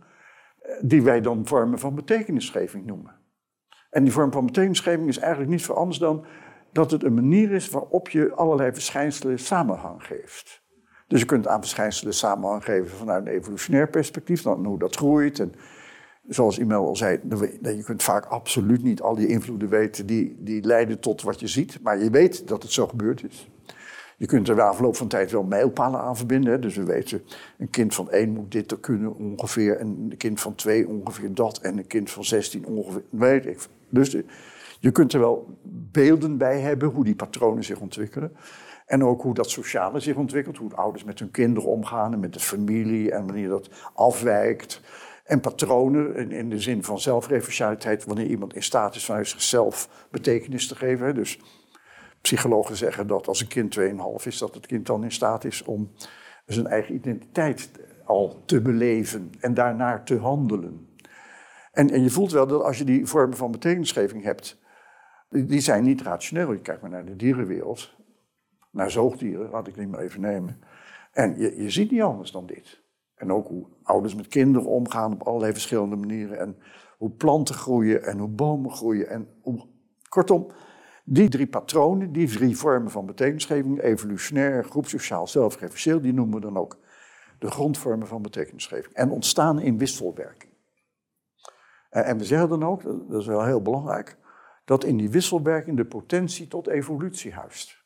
Die 0.80 1.02
wij 1.02 1.20
dan 1.20 1.46
vormen 1.46 1.78
van 1.78 1.94
betekenisgeving 1.94 2.86
noemen. 2.86 3.16
En 3.90 4.02
die 4.02 4.12
vorm 4.12 4.32
van 4.32 4.46
betekenisgeving 4.46 5.08
is 5.08 5.18
eigenlijk 5.18 5.50
niet 5.50 5.64
veel 5.64 5.76
anders 5.76 5.98
dan 5.98 6.26
dat 6.72 6.90
het 6.90 7.04
een 7.04 7.14
manier 7.14 7.50
is 7.50 7.70
waarop 7.70 8.08
je 8.08 8.34
allerlei 8.34 8.72
verschijnselen 8.72 9.38
samenhang 9.38 10.04
geeft. 10.04 10.66
Dus 11.06 11.20
je 11.20 11.26
kunt 11.26 11.46
aan 11.46 11.60
verschijnselen 11.60 12.14
samenhang 12.14 12.64
geven 12.64 12.96
vanuit 12.96 13.26
een 13.26 13.32
evolutionair 13.32 13.88
perspectief, 13.88 14.42
dan 14.42 14.64
hoe 14.64 14.78
dat 14.78 14.96
groeit 14.96 15.38
en 15.38 15.54
zoals 16.28 16.58
Imel 16.58 16.86
al 16.86 16.96
zei, 16.96 17.20
je 17.62 17.82
kunt 17.84 18.02
vaak 18.02 18.24
absoluut 18.24 18.82
niet 18.82 19.00
al 19.00 19.14
die 19.14 19.26
invloeden 19.26 19.68
weten 19.68 20.06
die, 20.06 20.36
die 20.38 20.62
leiden 20.62 21.00
tot 21.00 21.22
wat 21.22 21.40
je 21.40 21.46
ziet. 21.46 21.78
Maar 21.82 22.02
je 22.02 22.10
weet 22.10 22.48
dat 22.48 22.62
het 22.62 22.72
zo 22.72 22.86
gebeurd 22.86 23.24
is. 23.24 23.48
Je 24.16 24.26
kunt 24.26 24.48
er 24.48 24.56
na 24.56 24.62
afloop 24.62 24.96
van 24.96 25.08
tijd 25.08 25.30
wel 25.30 25.42
mijlpalen 25.42 26.00
aan 26.00 26.16
verbinden. 26.16 26.60
Dus 26.60 26.76
we 26.76 26.84
weten, 26.84 27.22
een 27.58 27.70
kind 27.70 27.94
van 27.94 28.10
één 28.10 28.30
moet 28.30 28.52
dit 28.52 28.80
kunnen 28.80 29.14
ongeveer. 29.14 29.76
En 29.76 29.86
een 29.86 30.16
kind 30.16 30.40
van 30.40 30.54
twee 30.54 30.88
ongeveer 30.88 31.34
dat. 31.34 31.58
En 31.58 31.78
een 31.78 31.86
kind 31.86 32.10
van 32.10 32.24
zestien 32.24 32.66
ongeveer, 32.66 33.02
weet 33.10 33.46
ik. 33.46 33.66
Dus 33.88 34.16
je 34.80 34.90
kunt 34.90 35.12
er 35.12 35.20
wel 35.20 35.58
beelden 35.92 36.38
bij 36.38 36.60
hebben 36.60 36.88
hoe 36.88 37.04
die 37.04 37.14
patronen 37.14 37.64
zich 37.64 37.80
ontwikkelen. 37.80 38.32
En 38.86 39.04
ook 39.04 39.22
hoe 39.22 39.34
dat 39.34 39.50
sociale 39.50 40.00
zich 40.00 40.16
ontwikkelt. 40.16 40.56
Hoe 40.56 40.74
ouders 40.74 41.04
met 41.04 41.18
hun 41.18 41.30
kinderen 41.30 41.70
omgaan 41.70 42.12
en 42.12 42.20
met 42.20 42.32
de 42.32 42.40
familie. 42.40 43.10
En 43.12 43.26
wanneer 43.26 43.48
dat 43.48 43.70
afwijkt. 43.94 44.80
En 45.28 45.40
patronen 45.40 46.16
in, 46.16 46.32
in 46.32 46.50
de 46.50 46.60
zin 46.60 46.84
van 46.84 47.00
zelfreferentialiteit. 47.00 48.04
Wanneer 48.04 48.26
iemand 48.26 48.54
in 48.54 48.62
staat 48.62 48.94
is 48.94 49.04
vanuit 49.04 49.28
zichzelf 49.28 50.06
betekenis 50.10 50.68
te 50.68 50.76
geven. 50.76 51.14
Dus 51.14 51.38
psychologen 52.20 52.76
zeggen 52.76 53.06
dat 53.06 53.28
als 53.28 53.40
een 53.40 53.48
kind 53.48 53.78
2,5 53.78 53.86
is, 54.24 54.38
dat 54.38 54.54
het 54.54 54.66
kind 54.66 54.86
dan 54.86 55.04
in 55.04 55.12
staat 55.12 55.44
is 55.44 55.62
om 55.62 55.90
zijn 56.46 56.66
eigen 56.66 56.94
identiteit 56.94 57.70
al 58.04 58.42
te 58.46 58.60
beleven 58.60 59.30
en 59.40 59.54
daarnaar 59.54 60.04
te 60.04 60.18
handelen. 60.18 60.88
En, 61.72 61.90
en 61.90 62.02
je 62.02 62.10
voelt 62.10 62.32
wel 62.32 62.46
dat 62.46 62.62
als 62.62 62.78
je 62.78 62.84
die 62.84 63.06
vormen 63.06 63.36
van 63.36 63.50
betekenisgeving 63.50 64.22
hebt, 64.22 64.58
die 65.28 65.60
zijn 65.60 65.84
niet 65.84 66.02
rationeel. 66.02 66.52
Je 66.52 66.60
kijkt 66.60 66.80
maar 66.80 66.90
naar 66.90 67.04
de 67.04 67.16
dierenwereld, 67.16 67.94
naar 68.70 68.90
zoogdieren, 68.90 69.50
laat 69.50 69.66
ik 69.66 69.74
die 69.74 69.86
maar 69.86 70.00
even 70.00 70.20
nemen. 70.20 70.60
En 71.12 71.38
je, 71.38 71.62
je 71.62 71.70
ziet 71.70 71.90
niet 71.90 72.02
anders 72.02 72.30
dan 72.30 72.46
dit. 72.46 72.86
En 73.18 73.32
ook 73.32 73.48
hoe 73.48 73.66
ouders 73.82 74.14
met 74.14 74.26
kinderen 74.26 74.68
omgaan 74.68 75.12
op 75.12 75.22
allerlei 75.22 75.52
verschillende 75.52 75.96
manieren. 75.96 76.38
En 76.38 76.56
hoe 76.98 77.10
planten 77.10 77.54
groeien 77.54 78.02
en 78.02 78.18
hoe 78.18 78.28
bomen 78.28 78.70
groeien. 78.70 79.08
En 79.08 79.28
kortom, 80.08 80.50
die 81.04 81.28
drie 81.28 81.46
patronen, 81.46 82.12
die 82.12 82.28
drie 82.28 82.56
vormen 82.56 82.90
van 82.90 83.06
betekenisgeving, 83.06 83.80
evolutionair, 83.80 84.64
groepsociaal, 84.64 85.26
zelfreferentieel, 85.26 86.00
die 86.00 86.12
noemen 86.12 86.34
we 86.34 86.40
dan 86.40 86.56
ook 86.56 86.78
de 87.38 87.50
grondvormen 87.50 88.06
van 88.06 88.22
betekenisgeving. 88.22 88.94
En 88.94 89.10
ontstaan 89.10 89.60
in 89.60 89.78
wisselwerking. 89.78 90.52
En 91.90 92.18
we 92.18 92.24
zeggen 92.24 92.48
dan 92.48 92.64
ook, 92.64 92.82
dat 93.08 93.20
is 93.20 93.26
wel 93.26 93.44
heel 93.44 93.62
belangrijk, 93.62 94.16
dat 94.64 94.84
in 94.84 94.96
die 94.96 95.10
wisselwerking 95.10 95.76
de 95.76 95.84
potentie 95.84 96.48
tot 96.48 96.66
evolutie 96.66 97.32
huist. 97.32 97.84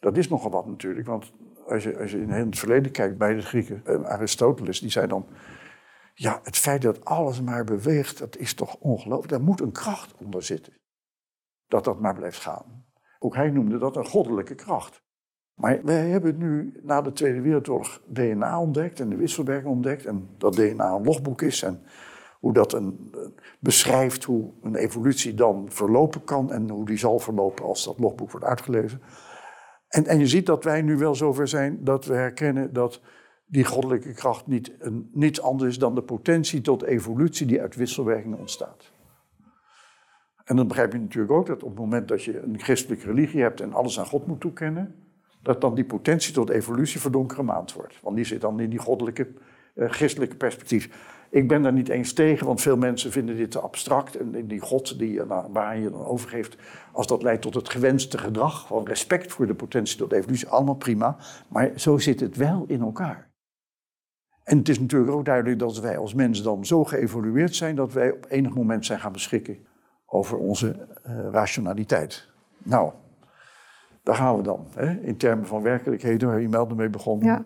Dat 0.00 0.16
is 0.16 0.28
nogal 0.28 0.50
wat 0.50 0.66
natuurlijk, 0.66 1.06
want 1.06 1.32
als 1.72 1.82
je, 1.82 1.98
als 1.98 2.10
je 2.10 2.20
in 2.20 2.30
het 2.30 2.58
verleden 2.58 2.92
kijkt 2.92 3.18
bij 3.18 3.34
de 3.34 3.42
Grieken, 3.42 3.80
en 3.84 4.06
Aristoteles, 4.06 4.80
die 4.80 4.90
zei 4.90 5.06
dan, 5.06 5.26
ja, 6.14 6.40
het 6.42 6.56
feit 6.56 6.82
dat 6.82 7.04
alles 7.04 7.40
maar 7.40 7.64
beweegt, 7.64 8.18
dat 8.18 8.36
is 8.36 8.54
toch 8.54 8.76
ongelooflijk, 8.76 9.28
daar 9.28 9.42
moet 9.42 9.60
een 9.60 9.72
kracht 9.72 10.14
onder 10.18 10.42
zitten 10.42 10.72
dat 11.66 11.84
dat 11.84 12.00
maar 12.00 12.14
blijft 12.14 12.40
gaan. 12.40 12.84
Ook 13.18 13.34
hij 13.34 13.50
noemde 13.50 13.78
dat 13.78 13.96
een 13.96 14.06
goddelijke 14.06 14.54
kracht. 14.54 15.02
Maar 15.54 15.84
wij 15.84 16.08
hebben 16.08 16.38
nu 16.38 16.80
na 16.82 17.02
de 17.02 17.12
Tweede 17.12 17.40
Wereldoorlog 17.40 18.02
DNA 18.06 18.60
ontdekt 18.60 19.00
en 19.00 19.08
de 19.08 19.16
wisselwerking 19.16 19.72
ontdekt. 19.72 20.06
En 20.06 20.28
dat 20.38 20.54
DNA 20.54 20.92
een 20.92 21.04
logboek 21.04 21.42
is 21.42 21.62
en 21.62 21.82
hoe 22.40 22.52
dat 22.52 22.72
een, 22.72 23.14
beschrijft 23.60 24.24
hoe 24.24 24.52
een 24.62 24.74
evolutie 24.74 25.34
dan 25.34 25.66
verlopen 25.70 26.24
kan 26.24 26.52
en 26.52 26.70
hoe 26.70 26.86
die 26.86 26.96
zal 26.96 27.18
verlopen 27.18 27.64
als 27.64 27.84
dat 27.84 27.98
logboek 27.98 28.30
wordt 28.30 28.46
uitgelezen. 28.46 29.02
En, 29.92 30.06
en 30.06 30.18
je 30.18 30.26
ziet 30.26 30.46
dat 30.46 30.64
wij 30.64 30.82
nu 30.82 30.96
wel 30.96 31.14
zover 31.14 31.48
zijn 31.48 31.84
dat 31.84 32.04
we 32.04 32.14
herkennen 32.14 32.72
dat 32.72 33.00
die 33.46 33.64
goddelijke 33.64 34.12
kracht 34.12 34.46
niet 34.46 34.72
een, 34.78 35.10
niets 35.12 35.40
anders 35.40 35.70
is 35.70 35.78
dan 35.78 35.94
de 35.94 36.02
potentie 36.02 36.60
tot 36.60 36.82
evolutie 36.82 37.46
die 37.46 37.60
uit 37.60 37.74
wisselwerkingen 37.74 38.38
ontstaat. 38.38 38.90
En 40.44 40.56
dan 40.56 40.68
begrijp 40.68 40.92
je 40.92 40.98
natuurlijk 40.98 41.32
ook 41.32 41.46
dat 41.46 41.62
op 41.62 41.68
het 41.68 41.78
moment 41.78 42.08
dat 42.08 42.24
je 42.24 42.42
een 42.42 42.60
christelijke 42.60 43.06
religie 43.06 43.40
hebt 43.40 43.60
en 43.60 43.72
alles 43.72 43.98
aan 43.98 44.06
God 44.06 44.26
moet 44.26 44.40
toekennen, 44.40 44.94
dat 45.42 45.60
dan 45.60 45.74
die 45.74 45.84
potentie 45.84 46.34
tot 46.34 46.50
evolutie 46.50 47.00
verdonkere 47.00 47.42
maand 47.42 47.72
wordt. 47.72 48.00
Want 48.02 48.16
die 48.16 48.24
zit 48.24 48.40
dan 48.40 48.60
in 48.60 48.70
die 48.70 48.78
goddelijke, 48.78 49.28
uh, 49.74 49.90
christelijke 49.90 50.36
perspectief. 50.36 50.88
Ik 51.32 51.48
ben 51.48 51.62
daar 51.62 51.72
niet 51.72 51.88
eens 51.88 52.12
tegen, 52.12 52.46
want 52.46 52.60
veel 52.60 52.76
mensen 52.76 53.12
vinden 53.12 53.36
dit 53.36 53.50
te 53.50 53.60
abstract. 53.60 54.16
En 54.16 54.46
die 54.46 54.60
God 54.60 54.98
die, 54.98 55.12
uh, 55.12 55.44
waar 55.50 55.78
je 55.78 55.90
dan 55.90 56.04
overgeeft, 56.04 56.56
als 56.92 57.06
dat 57.06 57.22
leidt 57.22 57.42
tot 57.42 57.54
het 57.54 57.68
gewenste 57.68 58.18
gedrag 58.18 58.66
van 58.66 58.86
respect 58.86 59.32
voor 59.32 59.46
de 59.46 59.54
potentie 59.54 59.98
tot 59.98 60.12
evolutie, 60.12 60.48
allemaal 60.48 60.74
prima. 60.74 61.16
Maar 61.48 61.70
zo 61.76 61.98
zit 61.98 62.20
het 62.20 62.36
wel 62.36 62.64
in 62.66 62.80
elkaar. 62.80 63.30
En 64.44 64.58
het 64.58 64.68
is 64.68 64.80
natuurlijk 64.80 65.12
ook 65.12 65.24
duidelijk 65.24 65.58
dat 65.58 65.80
wij 65.80 65.98
als 65.98 66.14
mens 66.14 66.42
dan 66.42 66.66
zo 66.66 66.84
geëvolueerd 66.84 67.54
zijn 67.54 67.76
dat 67.76 67.92
wij 67.92 68.10
op 68.10 68.26
enig 68.28 68.54
moment 68.54 68.86
zijn 68.86 69.00
gaan 69.00 69.12
beschikken 69.12 69.66
over 70.06 70.38
onze 70.38 70.88
uh, 71.06 71.28
rationaliteit. 71.30 72.28
Nou, 72.58 72.92
daar 74.02 74.14
gaan 74.14 74.36
we 74.36 74.42
dan. 74.42 74.66
Hè? 74.74 75.00
In 75.00 75.16
termen 75.16 75.46
van 75.46 75.62
werkelijkheden, 75.62 76.28
waar 76.28 76.40
je 76.40 76.48
meldde 76.48 76.74
mee 76.74 76.90
begonnen. 76.90 77.26
Ja. 77.26 77.44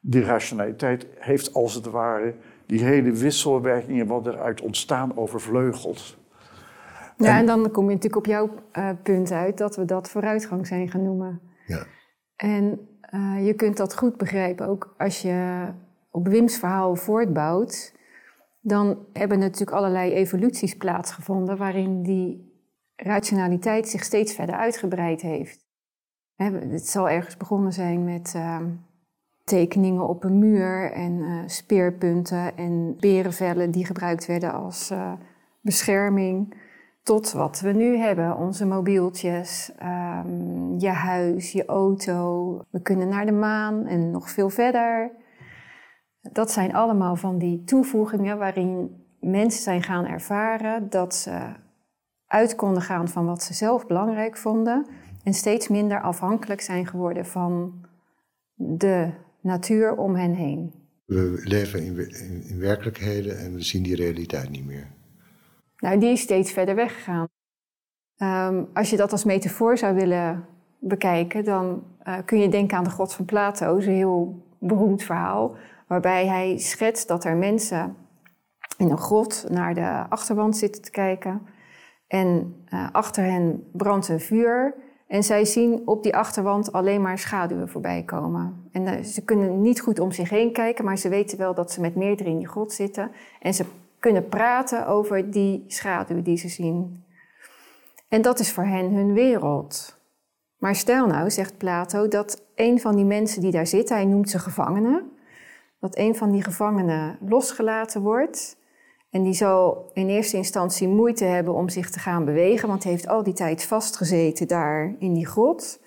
Die 0.00 0.22
rationaliteit 0.22 1.06
heeft 1.18 1.54
als 1.54 1.74
het 1.74 1.86
ware 1.86 2.34
die 2.66 2.84
hele 2.84 3.12
wisselwerkingen 3.12 4.06
wat 4.06 4.26
eruit 4.26 4.60
ontstaan 4.60 5.16
overvleugeld. 5.16 6.16
Ja, 7.16 7.38
en, 7.38 7.46
dan 7.46 7.70
kom 7.70 7.84
je 7.84 7.94
natuurlijk 7.94 8.16
op 8.16 8.26
jouw 8.26 8.50
uh, 8.72 8.90
punt 9.02 9.30
uit 9.30 9.58
dat 9.58 9.76
we 9.76 9.84
dat 9.84 10.10
vooruitgang 10.10 10.66
zijn 10.66 10.88
gaan 10.88 11.02
noemen. 11.02 11.40
Ja. 11.66 11.86
En 12.36 12.88
uh, 13.14 13.46
je 13.46 13.54
kunt 13.54 13.76
dat 13.76 13.96
goed 13.96 14.16
begrijpen, 14.16 14.66
ook 14.66 14.94
als 14.98 15.22
je 15.22 15.66
op 16.10 16.28
Wim's 16.28 16.58
verhaal 16.58 16.96
voortbouwt 16.96 17.94
dan 18.66 18.98
hebben 19.12 19.38
natuurlijk 19.38 19.76
allerlei 19.76 20.12
evoluties 20.12 20.76
plaatsgevonden 20.76 21.56
waarin 21.56 22.02
die 22.02 22.54
rationaliteit 22.96 23.88
zich 23.88 24.04
steeds 24.04 24.34
verder 24.34 24.54
uitgebreid 24.54 25.20
heeft. 25.20 25.66
Het 26.36 26.88
zal 26.88 27.08
ergens 27.08 27.36
begonnen 27.36 27.72
zijn 27.72 28.04
met 28.04 28.32
ehm, 28.34 28.70
tekeningen 29.46 30.08
op 30.08 30.24
een 30.24 30.38
muur 30.38 30.92
en 30.92 31.12
uh, 31.12 31.42
speerpunten 31.46 32.56
en 32.56 32.96
berenvellen 33.00 33.70
die 33.70 33.86
gebruikt 33.86 34.26
werden 34.26 34.52
als 34.52 34.90
uh, 34.90 35.12
bescherming. 35.60 36.54
Tot 37.02 37.32
wat 37.32 37.60
we 37.60 37.72
nu 37.72 37.96
hebben, 37.96 38.36
onze 38.36 38.66
mobieltjes, 38.66 39.72
um, 39.82 40.78
je 40.78 40.88
huis, 40.88 41.52
je 41.52 41.64
auto. 41.64 42.60
We 42.70 42.82
kunnen 42.82 43.08
naar 43.08 43.26
de 43.26 43.32
maan 43.32 43.86
en 43.86 44.10
nog 44.10 44.30
veel 44.30 44.50
verder. 44.50 45.10
Dat 46.32 46.50
zijn 46.50 46.74
allemaal 46.74 47.16
van 47.16 47.38
die 47.38 47.64
toevoegingen 47.64 48.38
waarin 48.38 49.04
mensen 49.20 49.62
zijn 49.62 49.82
gaan 49.82 50.06
ervaren 50.06 50.90
dat 50.90 51.14
ze 51.14 51.38
uit 52.26 52.54
konden 52.54 52.82
gaan 52.82 53.08
van 53.08 53.26
wat 53.26 53.42
ze 53.42 53.54
zelf 53.54 53.86
belangrijk 53.86 54.36
vonden 54.36 54.86
en 55.24 55.34
steeds 55.34 55.68
minder 55.68 56.00
afhankelijk 56.00 56.60
zijn 56.60 56.86
geworden 56.86 57.26
van 57.26 57.84
de 58.54 59.24
natuur 59.46 59.96
om 59.96 60.14
hen 60.14 60.34
heen. 60.34 60.72
We 61.04 61.40
leven 61.44 61.84
in, 61.84 61.98
in, 62.48 62.58
werkelijkheden 62.58 63.38
en 63.38 63.54
we 63.54 63.62
zien 63.62 63.82
die 63.82 63.96
realiteit 63.96 64.50
niet 64.50 64.66
meer. 64.66 64.94
Nou, 65.76 65.98
die 65.98 66.10
is 66.10 66.20
steeds 66.20 66.52
verder 66.52 66.74
weggegaan. 66.74 67.28
Um, 68.18 68.68
als 68.72 68.90
je 68.90 68.96
dat 68.96 69.12
als 69.12 69.24
metafoor 69.24 69.78
zou 69.78 69.94
willen 69.94 70.44
bekijken, 70.80 71.44
dan 71.44 71.84
uh, 72.04 72.18
kun 72.24 72.38
je 72.38 72.48
denken 72.48 72.76
aan 72.76 72.84
de 72.84 72.90
God 72.90 73.14
van 73.14 73.24
Plato, 73.24 73.76
een 73.76 73.82
heel 73.82 74.44
beroemd 74.58 75.02
verhaal 75.02 75.56
waarbij 75.86 76.26
hij 76.26 76.58
schetst 76.58 77.08
dat 77.08 77.24
er 77.24 77.36
mensen 77.36 77.96
in 78.78 78.90
een 78.90 78.98
grot 78.98 79.46
naar 79.48 79.74
de 79.74 80.06
achterwand 80.08 80.56
zitten 80.56 80.82
te 80.82 80.90
kijken. 80.90 81.42
En 82.06 82.56
uh, 82.68 82.88
achter 82.92 83.24
hen 83.24 83.64
brandt 83.72 84.08
een 84.08 84.20
vuur. 84.20 84.74
En 85.06 85.22
zij 85.22 85.44
zien 85.44 85.82
op 85.84 86.02
die 86.02 86.16
achterwand 86.16 86.72
alleen 86.72 87.02
maar 87.02 87.18
schaduwen 87.18 87.68
voorbij 87.68 88.02
komen. 88.02 88.68
En 88.72 88.82
uh, 88.82 89.02
ze 89.02 89.24
kunnen 89.24 89.60
niet 89.60 89.80
goed 89.80 89.98
om 89.98 90.12
zich 90.12 90.30
heen 90.30 90.52
kijken, 90.52 90.84
maar 90.84 90.98
ze 90.98 91.08
weten 91.08 91.38
wel 91.38 91.54
dat 91.54 91.72
ze 91.72 91.80
met 91.80 91.94
meerdere 91.94 92.30
in 92.30 92.38
die 92.38 92.48
grot 92.48 92.72
zitten. 92.72 93.10
En 93.40 93.54
ze 93.54 93.64
kunnen 93.98 94.28
praten 94.28 94.86
over 94.86 95.30
die 95.30 95.64
schaduwen 95.66 96.22
die 96.22 96.36
ze 96.36 96.48
zien. 96.48 97.04
En 98.08 98.22
dat 98.22 98.38
is 98.38 98.52
voor 98.52 98.64
hen 98.64 98.92
hun 98.94 99.12
wereld. 99.12 99.98
Maar 100.58 100.74
stel 100.74 101.06
nou, 101.06 101.30
zegt 101.30 101.56
Plato, 101.56 102.08
dat 102.08 102.42
een 102.54 102.80
van 102.80 102.96
die 102.96 103.04
mensen 103.04 103.40
die 103.40 103.50
daar 103.50 103.66
zitten, 103.66 103.96
hij 103.96 104.04
noemt 104.04 104.30
ze 104.30 104.38
gevangenen, 104.38 105.10
dat 105.80 105.96
een 105.98 106.16
van 106.16 106.30
die 106.30 106.42
gevangenen 106.42 107.18
losgelaten 107.20 108.00
wordt. 108.02 108.56
En 109.16 109.22
die 109.22 109.34
zal 109.34 109.90
in 109.92 110.08
eerste 110.08 110.36
instantie 110.36 110.88
moeite 110.88 111.24
hebben 111.24 111.54
om 111.54 111.68
zich 111.68 111.90
te 111.90 111.98
gaan 111.98 112.24
bewegen, 112.24 112.68
want 112.68 112.82
hij 112.82 112.92
heeft 112.92 113.08
al 113.08 113.22
die 113.22 113.32
tijd 113.32 113.64
vastgezeten 113.64 114.48
daar 114.48 114.94
in 114.98 115.14
die 115.14 115.26
grot. 115.26 115.80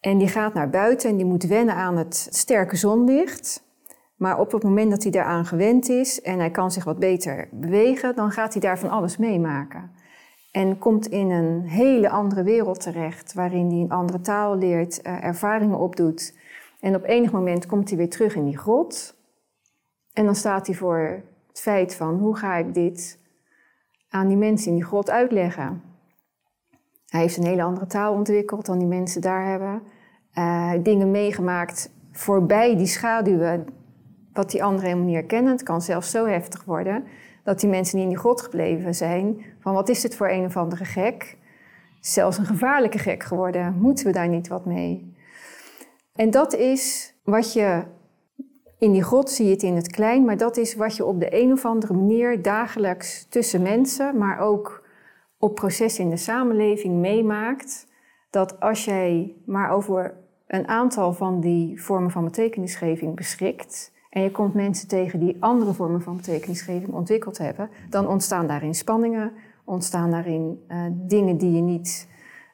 En 0.00 0.18
die 0.18 0.28
gaat 0.28 0.54
naar 0.54 0.70
buiten 0.70 1.10
en 1.10 1.16
die 1.16 1.26
moet 1.26 1.44
wennen 1.44 1.74
aan 1.74 1.96
het 1.96 2.28
sterke 2.30 2.76
zonlicht. 2.76 3.62
Maar 4.16 4.38
op 4.38 4.52
het 4.52 4.62
moment 4.62 4.90
dat 4.90 5.02
hij 5.02 5.12
daaraan 5.12 5.46
gewend 5.46 5.88
is 5.88 6.20
en 6.20 6.38
hij 6.38 6.50
kan 6.50 6.70
zich 6.70 6.84
wat 6.84 6.98
beter 6.98 7.48
bewegen, 7.52 8.16
dan 8.16 8.30
gaat 8.30 8.52
hij 8.52 8.62
daar 8.62 8.78
van 8.78 8.90
alles 8.90 9.16
meemaken. 9.16 9.90
En 10.52 10.78
komt 10.78 11.06
in 11.06 11.30
een 11.30 11.62
hele 11.62 12.10
andere 12.10 12.42
wereld 12.42 12.80
terecht, 12.80 13.34
waarin 13.34 13.70
hij 13.70 13.80
een 13.80 13.90
andere 13.90 14.20
taal 14.20 14.56
leert, 14.56 15.02
eh, 15.02 15.24
ervaringen 15.24 15.78
opdoet. 15.78 16.36
En 16.80 16.94
op 16.94 17.04
enig 17.04 17.32
moment 17.32 17.66
komt 17.66 17.88
hij 17.88 17.98
weer 17.98 18.10
terug 18.10 18.34
in 18.34 18.44
die 18.44 18.58
grot. 18.58 19.16
En 20.12 20.24
dan 20.24 20.34
staat 20.34 20.66
hij 20.66 20.76
voor 20.76 21.22
feit 21.60 21.94
van 21.94 22.18
hoe 22.18 22.36
ga 22.36 22.56
ik 22.56 22.74
dit 22.74 23.18
aan 24.08 24.28
die 24.28 24.36
mensen 24.36 24.68
in 24.68 24.74
die 24.74 24.84
grot 24.84 25.10
uitleggen. 25.10 25.82
Hij 27.06 27.20
heeft 27.20 27.36
een 27.36 27.46
hele 27.46 27.62
andere 27.62 27.86
taal 27.86 28.14
ontwikkeld 28.14 28.66
dan 28.66 28.78
die 28.78 28.88
mensen 28.88 29.20
daar 29.20 29.46
hebben. 29.46 29.82
Uh, 30.34 30.72
dingen 30.82 31.10
meegemaakt 31.10 31.90
voorbij 32.12 32.76
die 32.76 32.86
schaduwen, 32.86 33.66
wat 34.32 34.50
die 34.50 34.62
anderen 34.62 34.86
helemaal 34.86 35.08
niet 35.08 35.18
herkennen. 35.18 35.52
Het 35.52 35.62
kan 35.62 35.82
zelfs 35.82 36.10
zo 36.10 36.26
heftig 36.26 36.64
worden 36.64 37.04
dat 37.44 37.60
die 37.60 37.68
mensen 37.68 37.94
die 37.94 38.04
in 38.04 38.08
die 38.08 38.18
grot 38.18 38.42
gebleven 38.42 38.94
zijn, 38.94 39.44
van 39.60 39.74
wat 39.74 39.88
is 39.88 40.00
dit 40.00 40.16
voor 40.16 40.28
een 40.28 40.44
of 40.44 40.56
andere 40.56 40.84
gek? 40.84 41.36
Zelfs 42.00 42.38
een 42.38 42.46
gevaarlijke 42.46 42.98
gek 42.98 43.22
geworden. 43.22 43.74
Moeten 43.78 44.06
we 44.06 44.12
daar 44.12 44.28
niet 44.28 44.48
wat 44.48 44.64
mee? 44.64 45.16
En 46.14 46.30
dat 46.30 46.54
is 46.54 47.14
wat 47.24 47.52
je 47.52 47.82
in 48.78 48.92
die 48.92 49.02
grot 49.02 49.30
zie 49.30 49.46
je 49.46 49.52
het 49.52 49.62
in 49.62 49.76
het 49.76 49.90
klein, 49.90 50.24
maar 50.24 50.36
dat 50.36 50.56
is 50.56 50.74
wat 50.74 50.96
je 50.96 51.04
op 51.04 51.20
de 51.20 51.40
een 51.42 51.52
of 51.52 51.64
andere 51.64 51.94
manier 51.94 52.42
dagelijks 52.42 53.26
tussen 53.28 53.62
mensen, 53.62 54.18
maar 54.18 54.38
ook 54.38 54.86
op 55.38 55.54
processen 55.54 56.04
in 56.04 56.10
de 56.10 56.16
samenleving 56.16 56.94
meemaakt. 56.94 57.86
Dat 58.30 58.60
als 58.60 58.84
jij 58.84 59.34
maar 59.46 59.70
over 59.70 60.14
een 60.46 60.68
aantal 60.68 61.12
van 61.12 61.40
die 61.40 61.82
vormen 61.82 62.10
van 62.10 62.24
betekenisgeving 62.24 63.16
beschikt, 63.16 63.92
en 64.10 64.22
je 64.22 64.30
komt 64.30 64.54
mensen 64.54 64.88
tegen 64.88 65.20
die 65.20 65.36
andere 65.40 65.72
vormen 65.72 66.02
van 66.02 66.16
betekenisgeving 66.16 66.92
ontwikkeld 66.92 67.38
hebben, 67.38 67.70
dan 67.90 68.08
ontstaan 68.08 68.46
daarin 68.46 68.74
spanningen, 68.74 69.32
ontstaan 69.64 70.10
daarin 70.10 70.64
uh, 70.68 70.84
dingen 70.90 71.36
die 71.36 71.52
je 71.52 71.60
niet 71.60 72.08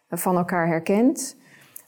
uh, 0.09 0.19
van 0.19 0.37
elkaar 0.37 0.67
herkent. 0.67 1.37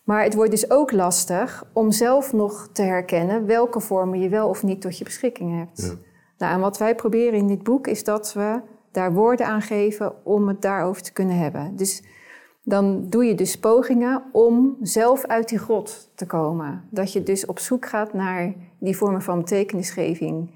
Maar 0.06 0.22
het 0.22 0.34
wordt 0.34 0.50
dus 0.50 0.70
ook 0.70 0.92
lastig 0.92 1.64
om 1.72 1.90
zelf 1.92 2.32
nog 2.32 2.68
te 2.72 2.82
herkennen 2.82 3.46
welke 3.46 3.80
vormen 3.80 4.20
je 4.20 4.28
wel 4.28 4.48
of 4.48 4.62
niet 4.62 4.80
tot 4.80 4.98
je 4.98 5.04
beschikking 5.04 5.58
hebt. 5.58 5.82
Ja. 5.82 5.94
Nou, 6.38 6.54
en 6.54 6.60
wat 6.60 6.78
wij 6.78 6.94
proberen 6.94 7.38
in 7.38 7.46
dit 7.46 7.62
boek 7.62 7.86
is 7.86 8.04
dat 8.04 8.32
we 8.32 8.60
daar 8.92 9.12
woorden 9.12 9.46
aan 9.46 9.62
geven 9.62 10.25
om 10.25 10.48
het 10.48 10.62
daarover 10.62 11.02
te 11.02 11.12
kunnen 11.12 11.38
hebben. 11.38 11.76
Dus 11.76 12.02
dan 12.62 13.06
doe 13.08 13.25
je 13.25 13.34
dus 13.34 13.58
pogingen 13.58 14.22
om 14.32 14.76
zelf 14.80 15.25
uit 15.25 15.48
die 15.48 15.58
grot 15.58 16.10
te 16.14 16.26
komen. 16.26 16.88
Dat 16.90 17.12
je 17.12 17.22
dus 17.22 17.46
op 17.46 17.58
zoek 17.58 17.86
gaat 17.86 18.12
naar 18.12 18.54
die 18.78 18.96
vormen 18.96 19.22
van 19.22 19.38
betekenisgeving, 19.38 20.50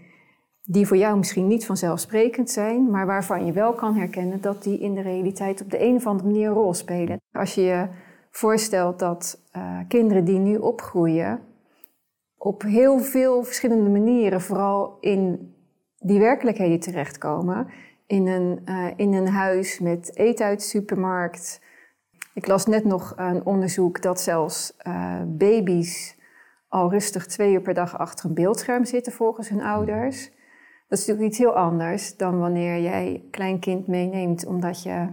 die 0.63 0.87
voor 0.87 0.97
jou 0.97 1.19
misschien 1.19 1.47
niet 1.47 1.67
vanzelfsprekend 1.67 2.51
zijn, 2.51 2.91
maar 2.91 3.07
waarvan 3.07 3.47
je 3.47 3.53
wel 3.53 3.73
kan 3.73 3.95
herkennen 3.95 4.41
dat 4.41 4.63
die 4.63 4.79
in 4.79 4.95
de 4.95 5.03
realiteit 5.03 5.63
op 5.63 5.71
de 5.71 5.83
een 5.83 5.95
of 5.95 6.07
andere 6.07 6.29
manier 6.29 6.49
een 6.49 6.55
rol 6.55 6.75
spelen. 6.75 7.21
Als 7.33 7.55
je 7.55 7.61
je 7.61 7.89
voorstelt 8.31 8.99
dat 8.99 9.41
uh, 9.57 9.79
kinderen 9.89 10.25
die 10.25 10.39
nu 10.39 10.57
opgroeien 10.57 11.41
op 12.37 12.63
heel 12.63 12.99
veel 12.99 13.43
verschillende 13.43 13.91
manieren, 13.91 14.41
vooral 14.41 14.97
in 15.01 15.55
die 15.99 16.19
werkelijkheden 16.19 16.81
terechtkomen, 16.81 17.67
in 18.07 18.27
een, 18.27 18.63
uh, 18.65 18.87
in 18.97 19.13
een 19.13 19.29
huis 19.29 19.79
met 19.79 20.17
eten 20.17 20.47
uit 20.47 20.59
de 20.59 20.65
supermarkt, 20.65 21.61
ik 22.35 22.47
las 22.47 22.67
net 22.67 22.85
nog 22.85 23.13
een 23.17 23.45
onderzoek 23.45 24.03
dat 24.03 24.21
zelfs 24.21 24.77
uh, 24.87 25.23
baby's 25.27 26.19
al 26.69 26.91
rustig 26.91 27.27
twee 27.27 27.53
uur 27.53 27.61
per 27.61 27.75
dag 27.75 27.99
achter 27.99 28.27
een 28.27 28.35
beeldscherm 28.35 28.85
zitten 28.85 29.13
volgens 29.13 29.49
hun 29.49 29.63
ouders. 29.63 30.31
Dat 30.89 30.99
is 30.99 31.07
natuurlijk 31.07 31.29
iets 31.29 31.39
heel 31.39 31.57
anders 31.57 32.17
dan 32.17 32.39
wanneer 32.39 32.81
jij 32.81 33.25
klein 33.31 33.59
kind 33.59 33.87
meeneemt 33.87 34.47
omdat 34.47 34.83
je 34.83 34.91
eh, 34.91 35.07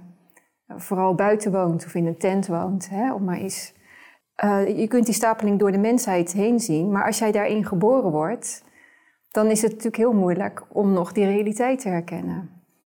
vooral 0.68 1.16
buiten 1.16 1.52
woont 1.52 1.86
of 1.86 1.96
in 1.96 2.06
een 2.06 2.18
tent 2.18 2.48
woont. 2.48 2.90
Hè, 2.90 3.14
om 3.14 3.24
maar 3.24 3.38
eens. 3.38 3.76
Uh, 4.44 4.78
je 4.80 4.88
kunt 4.88 5.06
die 5.06 5.14
stapeling 5.14 5.60
door 5.60 5.72
de 5.72 5.78
mensheid 5.78 6.34
heen 6.34 6.60
zien, 6.60 6.92
maar 6.92 7.06
als 7.06 7.20
jij 7.20 7.32
daarin 7.32 7.66
geboren 7.66 8.12
wordt, 8.12 8.64
dan 9.32 9.48
is 9.48 9.62
het 9.62 9.70
natuurlijk 9.70 9.98
heel 9.98 10.14
moeilijk 10.14 10.66
om 10.70 10.94
nog 10.94 11.12
die 11.12 11.25
realiteit 11.25 11.80
te 11.80 11.90
herkennen. 11.90 12.50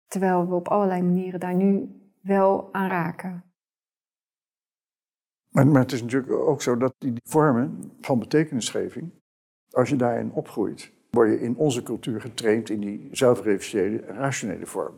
Terwijl 0.06 0.48
we 0.48 0.54
op 0.54 0.68
allerlei 0.68 1.02
manieren 1.02 1.40
daar 1.40 1.54
nu 1.54 2.00
wel 2.20 2.68
aan 2.72 2.88
raken. 2.88 3.44
Maar, 5.48 5.66
maar, 5.66 5.82
het 5.82 5.92
is 5.92 6.02
natuurlijk 6.02 6.32
ook 6.32 6.62
zo 6.62 6.76
dat 6.76 6.94
die 6.98 7.12
vormen 7.24 7.92
van 8.00 8.18
betekenisgeving, 8.18 9.10
als 9.70 9.88
je 9.88 9.96
daarin 9.96 10.32
opgroeit, 10.32 10.92
word 11.10 11.30
je 11.30 11.40
in 11.40 11.56
onze 11.56 11.82
cultuur 11.82 12.20
getraind 12.20 12.70
in 12.70 12.80
die 12.80 13.08
zelfreferentiële, 13.10 13.96
rationele 13.98 14.66
vorm. 14.66 14.94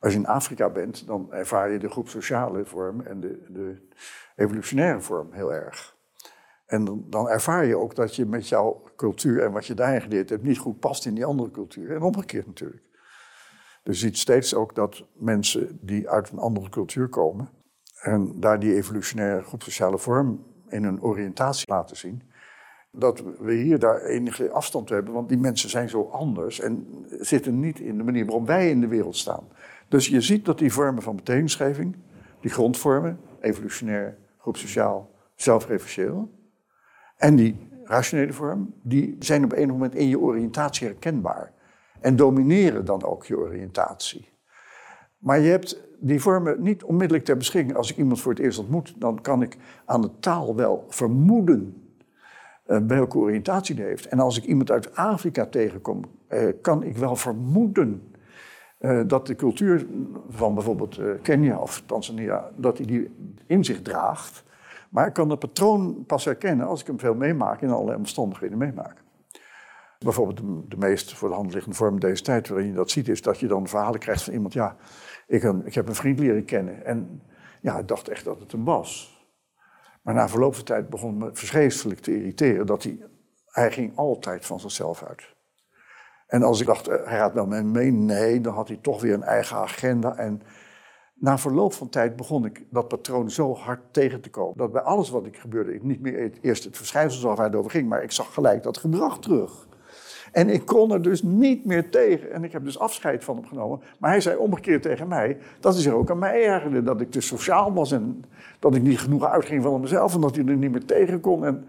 Als 0.00 0.12
je 0.12 0.18
in 0.18 0.26
Afrika 0.26 0.70
bent, 0.70 1.06
dan 1.06 1.32
ervaar 1.32 1.70
je 1.70 1.78
de 1.78 1.90
groep 1.90 2.08
sociale 2.08 2.64
vorm 2.64 3.00
en 3.00 3.20
de, 3.20 3.46
de 3.48 3.88
evolutionaire 4.36 5.00
vorm 5.00 5.32
heel 5.32 5.52
erg. 5.52 5.96
En 6.66 6.84
dan, 6.84 7.04
dan, 7.08 7.28
ervaar 7.28 7.64
je 7.64 7.76
ook 7.76 7.94
dat 7.94 8.16
je 8.16 8.26
met 8.26 8.48
jouw 8.48 8.82
cultuur 8.96 9.42
en 9.42 9.52
wat 9.52 9.66
je 9.66 9.74
daarin 9.74 10.00
geleerd 10.00 10.30
hebt 10.30 10.42
niet 10.42 10.58
goed 10.58 10.78
past 10.78 11.06
in 11.06 11.14
die 11.14 11.24
andere 11.24 11.50
cultuur. 11.50 11.94
En 11.94 12.02
omgekeerd 12.02 12.46
natuurlijk. 12.46 12.82
Dus 13.82 14.00
je 14.00 14.06
ziet 14.06 14.18
steeds 14.18 14.54
ook 14.54 14.74
dat 14.74 15.04
mensen 15.12 15.78
die 15.80 16.08
uit 16.08 16.30
een 16.30 16.38
andere 16.38 16.68
cultuur 16.68 17.08
komen, 17.08 17.48
en 18.00 18.40
daar 18.40 18.58
die 18.58 18.74
evolutionaire 18.74 19.42
groepsociale 19.42 19.98
vorm 19.98 20.44
in 20.68 20.84
een 20.84 21.02
oriëntatie 21.02 21.68
laten 21.68 21.96
zien. 21.96 22.22
Dat 22.92 23.22
we 23.38 23.52
hier 23.52 23.78
daar 23.78 24.02
enige 24.02 24.50
afstand 24.50 24.88
hebben, 24.88 25.14
want 25.14 25.28
die 25.28 25.38
mensen 25.38 25.70
zijn 25.70 25.88
zo 25.88 26.08
anders 26.08 26.60
en 26.60 26.86
zitten 27.08 27.60
niet 27.60 27.78
in 27.78 27.96
de 27.96 28.04
manier 28.04 28.24
waarop 28.24 28.46
wij 28.46 28.70
in 28.70 28.80
de 28.80 28.86
wereld 28.86 29.16
staan. 29.16 29.48
Dus 29.90 30.08
je 30.08 30.20
ziet 30.20 30.44
dat 30.44 30.58
die 30.58 30.72
vormen 30.72 31.02
van 31.02 31.16
betekenisgeving, 31.16 31.96
die 32.40 32.50
grondvormen, 32.50 33.20
evolutionair, 33.40 34.16
groepsociaal, 34.38 35.10
zelfreferentieel, 35.34 36.30
en 37.16 37.36
die 37.36 37.68
rationele 37.84 38.32
vorm, 38.32 38.74
die 38.82 39.16
zijn 39.18 39.44
op 39.44 39.52
een 39.52 39.68
moment 39.68 39.94
in 39.94 40.08
je 40.08 40.18
oriëntatie 40.18 40.86
herkenbaar. 40.86 41.52
En 42.00 42.16
domineren 42.16 42.84
dan 42.84 43.04
ook 43.04 43.24
je 43.24 43.38
oriëntatie. 43.38 44.28
Maar 45.18 45.40
je 45.40 45.50
hebt 45.50 45.88
die 45.98 46.20
vormen 46.20 46.62
niet 46.62 46.82
onmiddellijk 46.82 47.24
ter 47.24 47.36
beschikking. 47.36 47.76
Als 47.76 47.90
ik 47.90 47.96
iemand 47.96 48.20
voor 48.20 48.32
het 48.32 48.40
eerst 48.40 48.58
ontmoet, 48.58 48.94
dan 48.98 49.20
kan 49.20 49.42
ik 49.42 49.56
aan 49.84 50.00
de 50.00 50.10
taal 50.20 50.56
wel 50.56 50.84
vermoeden 50.88 51.82
uh, 52.66 52.78
welke 52.86 53.18
oriëntatie 53.18 53.74
die 53.74 53.84
heeft. 53.84 54.06
En 54.06 54.20
als 54.20 54.38
ik 54.38 54.44
iemand 54.44 54.70
uit 54.70 54.94
Afrika 54.94 55.46
tegenkom, 55.46 56.04
uh, 56.28 56.48
kan 56.60 56.82
ik 56.82 56.96
wel 56.96 57.16
vermoeden 57.16 58.09
uh, 58.80 59.02
dat 59.06 59.26
de 59.26 59.34
cultuur 59.34 59.86
van 60.28 60.54
bijvoorbeeld 60.54 61.00
Kenia 61.22 61.58
of 61.58 61.82
Tanzania, 61.86 62.50
dat 62.56 62.76
hij 62.76 62.86
die 62.86 63.10
in 63.46 63.64
zich 63.64 63.82
draagt. 63.82 64.44
Maar 64.90 65.06
ik 65.06 65.12
kan 65.12 65.28
dat 65.28 65.38
patroon 65.38 66.04
pas 66.06 66.24
herkennen 66.24 66.66
als 66.66 66.80
ik 66.80 66.86
hem 66.86 66.98
veel 66.98 67.14
meemaak 67.14 67.60
in 67.60 67.70
allerlei 67.70 67.96
omstandigheden 67.96 68.58
meemaak. 68.58 69.02
Bijvoorbeeld 69.98 70.36
de, 70.36 70.68
de 70.68 70.76
meest 70.76 71.14
voor 71.14 71.28
de 71.28 71.34
hand 71.34 71.52
liggende 71.52 71.76
vorm 71.76 72.00
deze 72.00 72.22
tijd 72.22 72.48
waarin 72.48 72.66
je 72.66 72.72
dat 72.72 72.90
ziet, 72.90 73.08
is 73.08 73.22
dat 73.22 73.38
je 73.38 73.46
dan 73.46 73.68
verhalen 73.68 74.00
krijgt 74.00 74.22
van 74.22 74.32
iemand, 74.32 74.52
ja, 74.52 74.76
ik, 75.26 75.42
ik 75.42 75.74
heb 75.74 75.88
een 75.88 75.94
vriend 75.94 76.18
leren 76.18 76.44
kennen 76.44 76.84
en 76.84 77.22
ja, 77.60 77.78
ik 77.78 77.88
dacht 77.88 78.08
echt 78.08 78.24
dat 78.24 78.40
het 78.40 78.52
hem 78.52 78.64
was. 78.64 79.18
Maar 80.02 80.14
na 80.14 80.28
verloop 80.28 80.54
van 80.54 80.64
tijd 80.64 80.88
begon 80.88 81.18
me 81.18 81.30
verschrikkelijk 81.32 82.00
te 82.00 82.16
irriteren 82.16 82.66
dat 82.66 82.82
hij, 82.82 82.98
hij 83.46 83.72
ging 83.72 83.96
altijd 83.96 84.46
van 84.46 84.60
zichzelf 84.60 85.02
uit. 85.02 85.34
En 86.30 86.42
als 86.42 86.60
ik 86.60 86.66
dacht, 86.66 86.88
eh, 86.88 86.96
hij 87.04 87.18
gaat 87.18 87.32
wel 87.32 87.46
met 87.46 87.64
me 87.64 87.70
mee, 87.70 87.90
nee, 87.90 88.40
dan 88.40 88.54
had 88.54 88.68
hij 88.68 88.78
toch 88.80 89.00
weer 89.00 89.14
een 89.14 89.22
eigen 89.22 89.56
agenda. 89.56 90.16
En 90.16 90.42
na 91.14 91.38
verloop 91.38 91.72
van 91.72 91.88
tijd 91.88 92.16
begon 92.16 92.44
ik 92.44 92.64
dat 92.70 92.88
patroon 92.88 93.30
zo 93.30 93.54
hard 93.54 93.80
tegen 93.90 94.20
te 94.20 94.30
komen. 94.30 94.58
Dat 94.58 94.72
bij 94.72 94.82
alles 94.82 95.10
wat 95.10 95.26
ik 95.26 95.36
gebeurde, 95.36 95.74
ik 95.74 95.82
niet 95.82 96.00
meer 96.00 96.32
eerst 96.40 96.64
het 96.64 96.76
verschijnsel 96.76 97.20
zag 97.20 97.36
waar 97.36 97.46
het 97.46 97.54
over 97.54 97.70
ging, 97.70 97.88
maar 97.88 98.02
ik 98.02 98.12
zag 98.12 98.34
gelijk 98.34 98.62
dat 98.62 98.78
gedrag 98.78 99.18
terug. 99.18 99.68
En 100.32 100.48
ik 100.48 100.66
kon 100.66 100.92
er 100.92 101.02
dus 101.02 101.22
niet 101.22 101.64
meer 101.64 101.90
tegen. 101.90 102.32
En 102.32 102.44
ik 102.44 102.52
heb 102.52 102.64
dus 102.64 102.78
afscheid 102.78 103.24
van 103.24 103.36
hem 103.36 103.46
genomen. 103.46 103.80
Maar 103.98 104.10
hij 104.10 104.20
zei 104.20 104.36
omgekeerd 104.36 104.82
tegen 104.82 105.08
mij 105.08 105.38
dat 105.60 105.72
hij 105.72 105.82
zich 105.82 105.92
ook 105.92 106.10
aan 106.10 106.18
mij 106.18 106.44
ergerde. 106.44 106.82
Dat 106.82 107.00
ik 107.00 107.10
te 107.10 107.20
sociaal 107.20 107.72
was 107.72 107.92
en 107.92 108.24
dat 108.58 108.74
ik 108.74 108.82
niet 108.82 109.00
genoeg 109.00 109.24
uitging 109.24 109.62
van 109.62 109.80
mezelf 109.80 110.14
en 110.14 110.20
dat 110.20 110.36
hij 110.36 110.44
er 110.44 110.56
niet 110.56 110.70
meer 110.70 110.84
tegen 110.84 111.20
kon. 111.20 111.44
En 111.44 111.64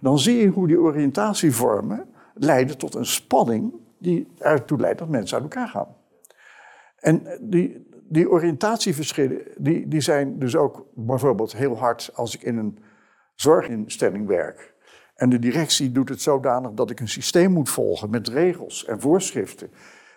dan 0.00 0.18
zie 0.18 0.36
je 0.36 0.48
hoe 0.48 0.66
die 0.66 0.80
oriëntatievormen 0.80 2.04
leiden 2.34 2.78
tot 2.78 2.94
een 2.94 3.06
spanning 3.06 3.72
die 4.04 4.28
ertoe 4.38 4.78
leidt 4.78 4.98
dat 4.98 5.08
mensen 5.08 5.34
uit 5.34 5.44
elkaar 5.44 5.68
gaan. 5.68 5.96
En 6.96 7.38
die, 7.40 7.88
die 8.08 8.30
oriëntatieverschillen 8.30 9.42
die, 9.56 9.88
die 9.88 10.00
zijn 10.00 10.38
dus 10.38 10.56
ook 10.56 10.86
bijvoorbeeld 10.94 11.56
heel 11.56 11.78
hard 11.78 12.10
als 12.14 12.34
ik 12.34 12.42
in 12.42 12.56
een 12.56 12.78
zorginstelling 13.34 14.26
werk. 14.26 14.74
En 15.14 15.30
de 15.30 15.38
directie 15.38 15.92
doet 15.92 16.08
het 16.08 16.22
zodanig 16.22 16.72
dat 16.72 16.90
ik 16.90 17.00
een 17.00 17.08
systeem 17.08 17.52
moet 17.52 17.70
volgen 17.70 18.10
met 18.10 18.28
regels 18.28 18.84
en 18.84 19.00
voorschriften. 19.00 19.70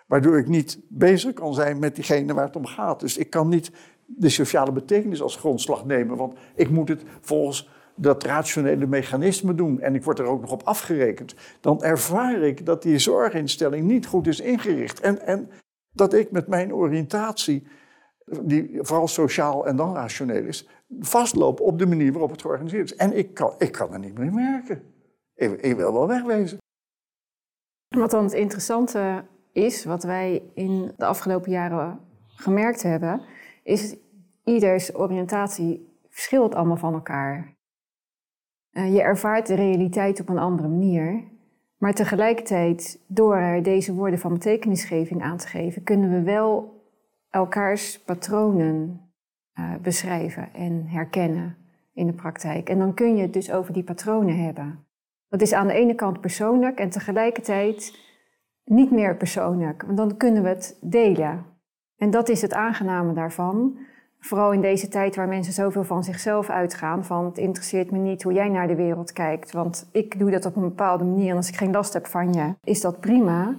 Waardoor 0.06 0.38
ik 0.38 0.48
niet 0.48 0.80
bezig 0.88 1.32
kan 1.32 1.54
zijn 1.54 1.78
met 1.78 1.94
diegene 1.94 2.34
waar 2.34 2.46
het 2.46 2.56
om 2.56 2.66
gaat. 2.66 3.00
Dus 3.00 3.16
ik 3.18 3.30
kan 3.30 3.48
niet 3.48 3.70
de 4.06 4.28
sociale 4.28 4.72
betekenis 4.72 5.22
als 5.22 5.36
grondslag 5.36 5.84
nemen, 5.84 6.16
want 6.16 6.38
ik 6.54 6.70
moet 6.70 6.88
het 6.88 7.02
volgens 7.20 7.70
dat 8.00 8.24
rationele 8.24 8.86
mechanisme 8.86 9.54
doen 9.54 9.80
en 9.80 9.94
ik 9.94 10.04
word 10.04 10.18
er 10.18 10.24
ook 10.24 10.40
nog 10.40 10.50
op 10.50 10.62
afgerekend. 10.62 11.34
Dan 11.60 11.82
ervaar 11.82 12.42
ik 12.42 12.66
dat 12.66 12.82
die 12.82 12.98
zorginstelling 12.98 13.86
niet 13.86 14.06
goed 14.06 14.26
is 14.26 14.40
ingericht. 14.40 15.00
En, 15.00 15.20
en 15.26 15.50
dat 15.92 16.14
ik 16.14 16.30
met 16.30 16.46
mijn 16.46 16.74
oriëntatie, 16.74 17.66
die 18.42 18.78
vooral 18.80 19.08
sociaal 19.08 19.66
en 19.66 19.76
dan 19.76 19.94
rationeel 19.94 20.44
is, 20.44 20.68
vastlopen 21.00 21.64
op 21.64 21.78
de 21.78 21.86
manier 21.86 22.12
waarop 22.12 22.30
het 22.30 22.40
georganiseerd 22.40 22.90
is. 22.90 22.96
En 22.96 23.16
ik 23.16 23.34
kan, 23.34 23.54
ik 23.58 23.72
kan 23.72 23.92
er 23.92 23.98
niet 23.98 24.18
meer 24.18 24.34
werken. 24.34 24.82
Ik, 25.34 25.60
ik 25.60 25.76
wil 25.76 25.92
wel 25.92 26.06
wegwezen. 26.06 26.58
Wat 27.88 28.10
dan 28.10 28.24
het 28.24 28.32
interessante 28.32 29.24
is, 29.52 29.84
wat 29.84 30.02
wij 30.02 30.42
in 30.54 30.92
de 30.96 31.04
afgelopen 31.04 31.50
jaren 31.50 32.00
gemerkt 32.26 32.82
hebben, 32.82 33.22
is 33.62 33.96
ieders 34.44 34.94
oriëntatie 34.94 35.88
verschilt 36.08 36.54
allemaal 36.54 36.76
van 36.76 36.94
elkaar. 36.94 37.56
Uh, 38.72 38.94
je 38.94 39.02
ervaart 39.02 39.46
de 39.46 39.54
realiteit 39.54 40.20
op 40.20 40.28
een 40.28 40.38
andere 40.38 40.68
manier. 40.68 41.24
Maar 41.76 41.94
tegelijkertijd, 41.94 43.04
door 43.06 43.60
deze 43.62 43.94
woorden 43.94 44.18
van 44.18 44.32
betekenisgeving 44.32 45.22
aan 45.22 45.36
te 45.36 45.46
geven, 45.46 45.82
kunnen 45.82 46.10
we 46.10 46.22
wel 46.22 46.82
elkaars 47.30 48.02
patronen 48.02 49.00
uh, 49.58 49.74
beschrijven 49.82 50.54
en 50.54 50.86
herkennen 50.86 51.56
in 51.94 52.06
de 52.06 52.12
praktijk. 52.12 52.68
En 52.68 52.78
dan 52.78 52.94
kun 52.94 53.16
je 53.16 53.22
het 53.22 53.32
dus 53.32 53.52
over 53.52 53.72
die 53.72 53.84
patronen 53.84 54.44
hebben. 54.44 54.86
Dat 55.28 55.40
is 55.40 55.52
aan 55.52 55.66
de 55.66 55.72
ene 55.72 55.94
kant 55.94 56.20
persoonlijk 56.20 56.78
en 56.78 56.90
tegelijkertijd 56.90 58.06
niet 58.64 58.90
meer 58.90 59.16
persoonlijk, 59.16 59.82
want 59.82 59.96
dan 59.96 60.16
kunnen 60.16 60.42
we 60.42 60.48
het 60.48 60.78
delen. 60.80 61.44
En 61.96 62.10
dat 62.10 62.28
is 62.28 62.42
het 62.42 62.52
aangename 62.52 63.12
daarvan. 63.12 63.78
Vooral 64.20 64.52
in 64.52 64.60
deze 64.60 64.88
tijd 64.88 65.16
waar 65.16 65.28
mensen 65.28 65.52
zoveel 65.52 65.84
van 65.84 66.04
zichzelf 66.04 66.50
uitgaan, 66.50 67.04
van 67.04 67.24
het 67.24 67.38
interesseert 67.38 67.90
me 67.90 67.98
niet 67.98 68.22
hoe 68.22 68.32
jij 68.32 68.48
naar 68.48 68.68
de 68.68 68.74
wereld 68.74 69.12
kijkt, 69.12 69.52
want 69.52 69.88
ik 69.92 70.18
doe 70.18 70.30
dat 70.30 70.46
op 70.46 70.56
een 70.56 70.62
bepaalde 70.62 71.04
manier 71.04 71.30
en 71.30 71.36
als 71.36 71.48
ik 71.48 71.56
geen 71.56 71.72
last 71.72 71.92
heb 71.92 72.06
van 72.06 72.32
je, 72.32 72.54
is 72.64 72.80
dat 72.80 73.00
prima. 73.00 73.56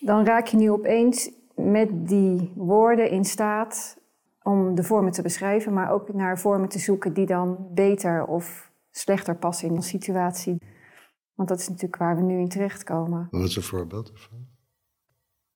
Dan 0.00 0.24
raak 0.24 0.46
je 0.46 0.56
nu 0.56 0.70
opeens 0.70 1.30
met 1.54 2.08
die 2.08 2.52
woorden 2.54 3.10
in 3.10 3.24
staat 3.24 3.98
om 4.42 4.74
de 4.74 4.82
vormen 4.82 5.12
te 5.12 5.22
beschrijven, 5.22 5.72
maar 5.72 5.90
ook 5.90 6.12
naar 6.12 6.38
vormen 6.38 6.68
te 6.68 6.78
zoeken 6.78 7.12
die 7.12 7.26
dan 7.26 7.68
beter 7.74 8.24
of 8.24 8.70
slechter 8.90 9.36
passen 9.36 9.68
in 9.68 9.76
een 9.76 9.82
situatie. 9.82 10.58
Want 11.34 11.48
dat 11.48 11.58
is 11.58 11.68
natuurlijk 11.68 11.96
waar 11.96 12.16
we 12.16 12.22
nu 12.22 12.38
in 12.38 12.48
terechtkomen. 12.48 13.28
Wat 13.30 13.42
is 13.42 13.56
een 13.56 13.62
voorbeeld 13.62 14.12
ervan? 14.12 14.45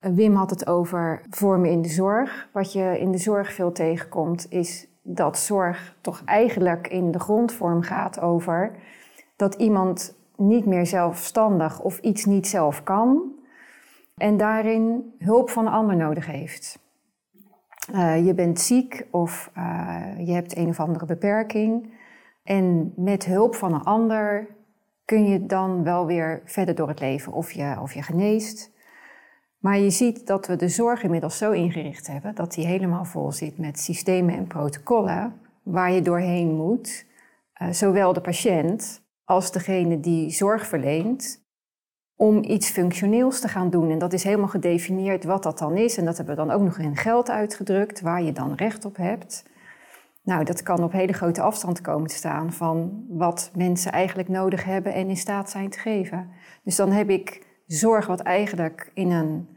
Eh, 0.01 0.13
Wim 0.13 0.35
had 0.35 0.51
het 0.51 0.67
over 0.67 1.23
vormen 1.31 1.71
in 1.71 1.83
de 1.83 1.89
zorg. 1.89 2.49
Wat 2.53 2.73
je 2.73 2.99
in 2.99 3.11
de 3.11 3.19
zorg 3.19 3.53
veel 3.53 3.73
tegenkomt, 3.73 4.47
is 4.51 4.89
dat 5.03 5.39
zorg 5.39 5.97
toch 6.01 6.23
eigenlijk 6.25 6.89
in 6.89 7.11
de 7.11 7.19
grondvorm 7.19 7.83
gaat 7.83 8.21
over 8.21 8.73
dat 9.37 9.55
iemand 9.55 10.15
niet 10.37 10.67
meer 10.67 10.87
zelfstandig 10.87 11.81
of 11.81 11.99
iets 11.99 12.25
niet 12.25 12.47
zelf 12.47 12.83
kan 12.83 13.33
en 14.17 14.37
daarin 14.37 15.15
hulp 15.19 15.51
van 15.51 15.67
een 15.67 15.73
ander 15.73 15.97
nodig 15.97 16.27
heeft. 16.27 16.79
Uh, 17.95 18.27
je 18.27 18.35
bent 18.35 18.61
ziek 18.61 19.07
of 19.11 19.51
uh, 19.59 20.05
je 20.19 20.33
hebt 20.33 20.57
een 20.57 20.69
of 20.69 20.81
andere 20.81 21.07
beperking 21.07 21.93
en 22.43 22.93
met 22.97 23.25
hulp 23.25 23.55
van 23.55 23.75
een 23.75 23.85
ander 23.85 24.47
kun 25.05 25.25
je 25.29 25.47
dan 25.47 25.85
wel 25.85 26.07
weer 26.07 26.43
verder 26.45 26.75
door 26.75 26.89
het 26.89 27.01
leven 27.01 27.33
of 27.33 27.53
je, 27.53 27.77
of 27.81 27.93
je 27.93 28.03
geneest. 28.03 28.71
Maar 29.61 29.79
je 29.79 29.90
ziet 29.90 30.27
dat 30.27 30.46
we 30.46 30.57
de 30.57 30.68
zorg 30.68 31.03
inmiddels 31.03 31.38
zo 31.38 31.51
ingericht 31.51 32.07
hebben 32.07 32.35
dat 32.35 32.53
die 32.55 32.66
helemaal 32.66 33.05
vol 33.05 33.33
zit 33.33 33.59
met 33.59 33.79
systemen 33.79 34.35
en 34.35 34.46
protocollen 34.46 35.35
waar 35.62 35.92
je 35.92 36.03
doorheen 36.03 36.55
moet. 36.55 37.07
Uh, 37.62 37.70
zowel 37.70 38.12
de 38.12 38.20
patiënt 38.20 39.03
als 39.25 39.53
degene 39.53 40.01
die 40.01 40.31
zorg 40.31 40.66
verleent, 40.66 41.44
om 42.16 42.44
iets 42.44 42.70
functioneels 42.70 43.40
te 43.40 43.49
gaan 43.49 43.70
doen. 43.70 43.90
En 43.90 43.99
dat 43.99 44.12
is 44.12 44.25
helemaal 44.25 44.49
gedefinieerd 44.49 45.25
wat 45.25 45.42
dat 45.42 45.59
dan 45.59 45.77
is. 45.77 45.96
En 45.96 46.05
dat 46.05 46.16
hebben 46.16 46.37
we 46.37 46.46
dan 46.46 46.51
ook 46.51 46.62
nog 46.62 46.79
in 46.79 46.96
geld 46.96 47.31
uitgedrukt, 47.31 48.01
waar 48.01 48.23
je 48.23 48.33
dan 48.33 48.55
recht 48.55 48.85
op 48.85 48.96
hebt. 48.96 49.44
Nou, 50.23 50.44
dat 50.44 50.62
kan 50.62 50.83
op 50.83 50.92
hele 50.92 51.12
grote 51.12 51.40
afstand 51.40 51.81
komen 51.81 52.09
te 52.09 52.14
staan 52.14 52.53
van 52.53 53.05
wat 53.09 53.51
mensen 53.55 53.92
eigenlijk 53.92 54.29
nodig 54.29 54.64
hebben 54.64 54.92
en 54.92 55.09
in 55.09 55.16
staat 55.16 55.51
zijn 55.51 55.70
te 55.70 55.79
geven. 55.79 56.31
Dus 56.64 56.77
dan 56.77 56.90
heb 56.90 57.11
ik 57.11 57.46
zorg 57.77 58.07
wat 58.07 58.21
eigenlijk 58.21 58.91
in 58.95 59.11
een 59.11 59.49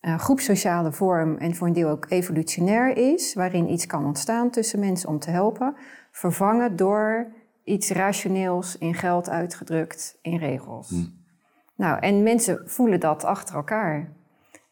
uh, 0.00 0.18
groepsociale 0.18 0.92
vorm 0.92 1.36
en 1.36 1.54
voor 1.54 1.66
een 1.66 1.72
deel 1.72 1.88
ook 1.88 2.06
evolutionair 2.08 2.96
is, 2.96 3.34
waarin 3.34 3.70
iets 3.70 3.86
kan 3.86 4.04
ontstaan 4.04 4.50
tussen 4.50 4.80
mensen 4.80 5.08
om 5.08 5.18
te 5.18 5.30
helpen, 5.30 5.76
vervangen 6.10 6.76
door 6.76 7.32
iets 7.64 7.90
rationeels 7.90 8.78
in 8.78 8.94
geld 8.94 9.28
uitgedrukt 9.28 10.18
in 10.22 10.36
regels. 10.36 10.88
Hm. 10.88 11.04
Nou, 11.76 11.98
en 12.00 12.22
mensen 12.22 12.62
voelen 12.64 13.00
dat 13.00 13.24
achter 13.24 13.54
elkaar. 13.54 14.12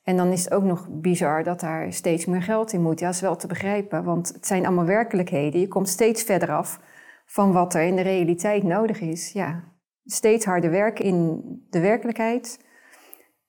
En 0.03 0.17
dan 0.17 0.29
is 0.29 0.45
het 0.45 0.55
ook 0.55 0.65
nog 0.65 0.89
bizar 0.91 1.45
dat 1.45 1.61
daar 1.61 1.93
steeds 1.93 2.27
meer 2.27 2.43
geld 2.43 2.73
in 2.73 2.83
moet. 2.83 3.01
Ja, 3.01 3.07
dat 3.07 3.15
is 3.15 3.21
wel 3.21 3.37
te 3.37 3.47
begrijpen, 3.47 4.05
want 4.05 4.29
het 4.29 4.47
zijn 4.47 4.67
allemaal 4.67 4.85
werkelijkheden. 4.85 5.61
Je 5.61 5.69
komt 5.69 5.89
steeds 5.89 6.23
verder 6.23 6.51
af 6.51 6.81
van 7.27 7.53
wat 7.53 7.75
er 7.75 7.83
in 7.83 7.97
de 7.97 8.03
realiteit 8.03 8.63
nodig 8.63 9.01
is. 9.01 9.33
Ja, 9.33 9.65
steeds 10.05 10.45
harder 10.45 10.71
werken 10.71 11.05
in 11.05 11.43
de 11.71 11.81
werkelijkheid, 11.81 12.69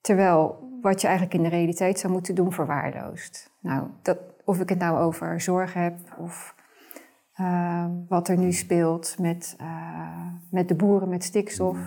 terwijl 0.01 0.69
wat 0.81 1.01
je 1.01 1.07
eigenlijk 1.07 1.37
in 1.37 1.43
de 1.43 1.55
realiteit 1.55 1.99
zou 1.99 2.13
moeten 2.13 2.35
doen 2.35 2.53
verwaarloost. 2.53 3.51
Nou, 3.59 3.87
dat, 4.01 4.17
of 4.45 4.59
ik 4.59 4.69
het 4.69 4.79
nou 4.79 4.99
over 4.99 5.41
zorg 5.41 5.73
heb 5.73 5.97
of 6.17 6.55
uh, 7.39 7.85
wat 8.07 8.27
er 8.27 8.37
nu 8.37 8.51
speelt 8.51 9.15
met, 9.19 9.55
uh, 9.61 10.27
met 10.51 10.67
de 10.67 10.75
boeren 10.75 11.09
met 11.09 11.23
stikstof, 11.23 11.77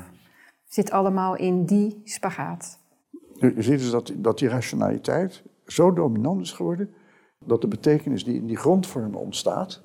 zit 0.65 0.91
allemaal 0.91 1.37
in 1.37 1.65
die 1.65 2.01
spagaat. 2.05 2.79
Je 3.35 3.63
ziet 3.63 3.79
dus 3.79 3.91
dat, 3.91 4.13
dat 4.17 4.39
die 4.39 4.49
rationaliteit 4.49 5.43
zo 5.67 5.93
dominant 5.93 6.41
is 6.41 6.53
geworden 6.53 6.95
dat 7.39 7.61
de 7.61 7.69
betekenis 7.69 8.25
die 8.25 8.35
in 8.35 8.47
die 8.47 8.57
grondvormen 8.57 9.21
ontstaat 9.21 9.83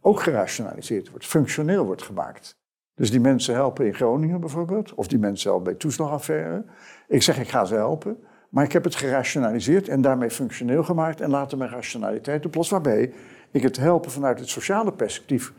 ook 0.00 0.20
gerationaliseerd 0.20 1.10
wordt, 1.10 1.26
functioneel 1.26 1.84
wordt 1.84 2.02
gemaakt. 2.02 2.58
Dus 2.96 3.10
die 3.10 3.20
mensen 3.20 3.54
helpen 3.54 3.86
in 3.86 3.94
Groningen 3.94 4.40
bijvoorbeeld, 4.40 4.94
of 4.94 5.06
die 5.06 5.18
mensen 5.18 5.48
helpen 5.48 5.68
bij 5.68 5.74
toeslagaffaire. 5.74 6.64
Ik 7.08 7.22
zeg 7.22 7.38
ik 7.38 7.48
ga 7.48 7.64
ze 7.64 7.74
helpen, 7.74 8.16
maar 8.48 8.64
ik 8.64 8.72
heb 8.72 8.84
het 8.84 8.94
gerationaliseerd 8.94 9.88
en 9.88 10.00
daarmee 10.00 10.30
functioneel 10.30 10.84
gemaakt 10.84 11.20
en 11.20 11.30
later 11.30 11.58
mijn 11.58 11.70
rationaliteit 11.70 12.46
op 12.46 12.54
los, 12.54 12.70
waarbij 12.70 13.12
ik 13.50 13.62
het 13.62 13.76
helpen 13.76 14.10
vanuit 14.10 14.38
het 14.38 14.48
sociale 14.48 14.92
perspectief 14.92 15.52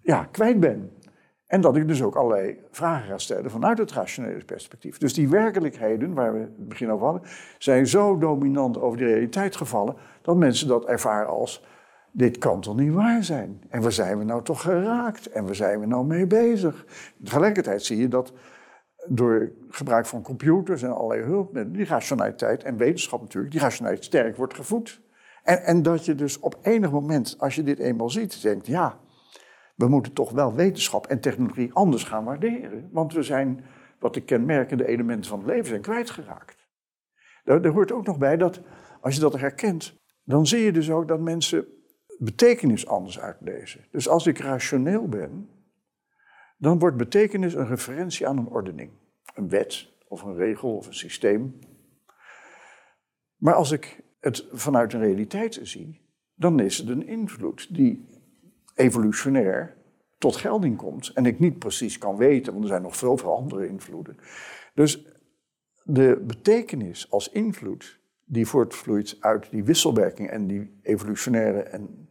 ja, 0.00 0.24
kwijt 0.24 0.60
ben. 0.60 0.90
En 1.46 1.60
dat 1.60 1.76
ik 1.76 1.88
dus 1.88 2.02
ook 2.02 2.16
allerlei 2.16 2.58
vragen 2.70 3.08
ga 3.08 3.18
stellen 3.18 3.50
vanuit 3.50 3.78
het 3.78 3.92
rationele 3.92 4.44
perspectief. 4.44 4.98
Dus 4.98 5.14
die 5.14 5.28
werkelijkheden, 5.28 6.14
waar 6.14 6.32
we 6.32 6.38
het 6.38 6.68
begin 6.68 6.90
over 6.90 7.04
hadden, 7.06 7.30
zijn 7.58 7.86
zo 7.86 8.18
dominant 8.18 8.80
over 8.80 8.98
de 8.98 9.04
realiteit 9.04 9.56
gevallen 9.56 9.96
dat 10.22 10.36
mensen 10.36 10.68
dat 10.68 10.84
ervaren 10.84 11.28
als: 11.28 11.64
dit 12.16 12.38
kan 12.38 12.60
toch 12.60 12.76
niet 12.76 12.92
waar 12.92 13.24
zijn? 13.24 13.60
En 13.68 13.82
waar 13.82 13.92
zijn 13.92 14.18
we 14.18 14.24
nou 14.24 14.42
toch 14.42 14.60
geraakt? 14.60 15.26
En 15.26 15.44
waar 15.44 15.54
zijn 15.54 15.80
we 15.80 15.86
nou 15.86 16.06
mee 16.06 16.26
bezig? 16.26 16.86
Tegelijkertijd 17.24 17.82
zie 17.82 17.96
je 17.98 18.08
dat 18.08 18.32
door 19.06 19.52
gebruik 19.68 20.06
van 20.06 20.22
computers 20.22 20.82
en 20.82 20.94
allerlei 20.94 21.22
hulpmiddelen, 21.22 21.78
die 21.78 21.86
rationaliteit 21.86 22.62
en 22.62 22.76
wetenschap 22.76 23.20
natuurlijk, 23.20 23.52
die 23.52 23.62
rationaliteit 23.62 24.06
sterk 24.06 24.36
wordt 24.36 24.54
gevoed. 24.54 25.00
En, 25.42 25.62
en 25.62 25.82
dat 25.82 26.04
je 26.04 26.14
dus 26.14 26.38
op 26.38 26.58
enig 26.62 26.90
moment, 26.90 27.36
als 27.38 27.54
je 27.54 27.62
dit 27.62 27.78
eenmaal 27.78 28.10
ziet, 28.10 28.42
denkt: 28.42 28.66
ja 28.66 28.98
we 29.74 29.88
moeten 29.88 30.12
toch 30.12 30.30
wel 30.30 30.54
wetenschap 30.54 31.06
en 31.06 31.20
technologie 31.20 31.72
anders 31.72 32.04
gaan 32.04 32.24
waarderen. 32.24 32.88
Want 32.92 33.12
we 33.12 33.22
zijn, 33.22 33.64
wat 33.98 34.14
de 34.14 34.20
kenmerkende 34.20 34.86
elementen 34.86 35.30
van 35.30 35.38
het 35.38 35.48
leven 35.48 35.66
zijn, 35.66 35.80
kwijtgeraakt. 35.80 36.68
Daar, 37.44 37.66
hoort 37.66 37.92
ook 37.92 38.06
nog 38.06 38.18
bij 38.18 38.36
dat, 38.36 38.60
als 39.00 39.14
je 39.14 39.20
dat 39.20 39.40
herkent, 39.40 40.02
dan 40.22 40.46
zie 40.46 40.64
je 40.64 40.72
dus 40.72 40.90
ook 40.90 41.08
dat 41.08 41.20
mensen 41.20 41.66
betekenis 42.24 42.86
anders 42.86 43.20
uitlezen. 43.20 43.84
Dus 43.90 44.08
als 44.08 44.26
ik 44.26 44.38
rationeel 44.38 45.08
ben, 45.08 45.48
dan 46.56 46.78
wordt 46.78 46.96
betekenis 46.96 47.54
een 47.54 47.66
referentie 47.66 48.28
aan 48.28 48.38
een 48.38 48.48
ordening. 48.48 48.90
Een 49.34 49.48
wet 49.48 49.92
of 50.08 50.22
een 50.22 50.36
regel 50.36 50.76
of 50.76 50.86
een 50.86 50.94
systeem. 50.94 51.58
Maar 53.36 53.54
als 53.54 53.70
ik 53.70 54.02
het 54.20 54.46
vanuit 54.52 54.92
een 54.92 55.00
realiteit 55.00 55.58
zie, 55.62 56.00
dan 56.34 56.60
is 56.60 56.78
het 56.78 56.88
een 56.88 57.06
invloed 57.06 57.74
die 57.74 58.08
evolutionair 58.74 59.76
tot 60.18 60.36
gelding 60.36 60.76
komt. 60.76 61.08
En 61.08 61.26
ik 61.26 61.38
niet 61.38 61.58
precies 61.58 61.98
kan 61.98 62.16
weten, 62.16 62.52
want 62.52 62.64
er 62.64 62.70
zijn 62.70 62.82
nog 62.82 62.96
veel, 62.96 63.16
veel 63.16 63.36
andere 63.36 63.68
invloeden. 63.68 64.16
Dus 64.74 65.06
de 65.82 66.22
betekenis 66.26 67.10
als 67.10 67.30
invloed 67.30 68.00
die 68.24 68.46
voortvloeit 68.46 69.16
uit 69.20 69.50
die 69.50 69.64
wisselwerking 69.64 70.30
en 70.30 70.46
die 70.46 70.78
evolutionaire 70.82 71.60
en 71.60 72.08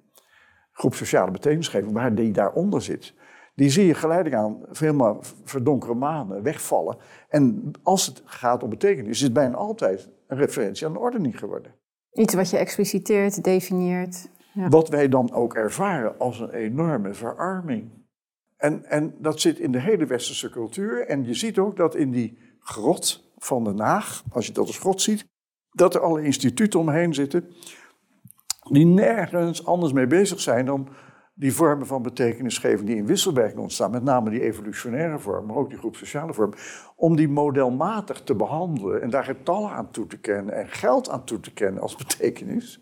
groepsociale 0.74 1.32
betekenisgeving, 1.32 1.92
waar 1.92 2.16
die 2.16 2.32
daaronder 2.32 2.82
zit, 2.82 3.14
die 3.56 3.70
zie 3.70 3.86
je 3.86 3.94
geleidelijk 3.94 4.36
aan 4.36 4.62
veel 4.70 5.22
verdonkere 5.44 5.94
manen 5.94 6.44
wegvallen. 6.44 6.98
En 7.30 7.72
als 7.84 8.06
het 8.06 8.22
gaat 8.26 8.64
om 8.64 8.70
betekenis, 8.70 9.10
is 9.10 9.22
het 9.22 9.34
bijna 9.34 9.56
altijd 9.56 10.10
een 10.28 10.38
referentie 10.38 10.88
aan 10.88 10.94
de 10.94 11.00
ordening 11.00 11.40
geworden. 11.40 11.76
Iets 12.12 12.34
wat 12.34 12.50
je 12.50 12.58
expliciteert, 12.58 13.44
definieert. 13.44 14.30
Wat 14.54 14.90
wij 14.90 15.10
dan 15.10 15.34
ook 15.34 15.54
ervaren 15.54 16.20
als 16.20 16.40
een 16.40 16.50
enorme 16.50 17.14
verarming. 17.14 17.92
En, 18.58 18.86
en 18.86 19.16
dat 19.20 19.40
zit 19.40 19.60
in 19.60 19.72
de 19.72 19.80
hele 19.80 20.06
westerse 20.06 20.50
cultuur. 20.50 21.08
En 21.08 21.26
je 21.26 21.34
ziet 21.34 21.58
ook 21.58 21.78
dat 21.78 21.96
in 21.96 22.12
die 22.12 22.38
grot 22.60 23.32
van 23.38 23.64
Den 23.64 23.80
Haag, 23.80 24.24
als 24.32 24.48
je 24.48 24.54
dat 24.54 24.68
als 24.68 24.78
grot 24.78 25.02
ziet, 25.02 25.26
dat 25.72 25.96
er 25.96 26.02
alle 26.02 26.24
instituten 26.24 26.80
omheen 26.80 27.14
zitten 27.14 27.50
die 28.74 28.86
nergens 28.86 29.66
anders 29.66 29.94
mee 29.94 30.08
bezig 30.08 30.40
zijn 30.40 30.66
dan 30.66 30.88
die 31.36 31.54
vormen 31.54 31.88
van 31.88 32.02
betekenisgeving 32.02 32.88
die 32.88 32.96
in 32.96 33.06
wisselwerking 33.06 33.60
ontstaan, 33.60 33.92
met 33.92 34.04
name 34.04 34.30
die 34.30 34.42
evolutionaire 34.42 35.20
vorm, 35.20 35.46
maar 35.46 35.56
ook 35.56 35.70
die 35.70 35.78
groep 35.78 35.96
sociale 35.96 36.34
vorm, 36.34 36.54
om 36.96 37.16
die 37.16 37.28
modelmatig 37.28 38.22
te 38.22 38.36
behandelen 38.36 39.02
en 39.02 39.10
daar 39.10 39.24
getallen 39.24 39.72
aan 39.72 39.92
toe 39.92 40.08
te 40.08 40.20
kennen 40.20 40.54
en 40.54 40.68
geld 40.68 41.10
aan 41.10 41.24
toe 41.24 41.40
te 41.40 41.54
kennen 41.54 41.82
als 41.82 41.96
betekenis. 41.96 42.82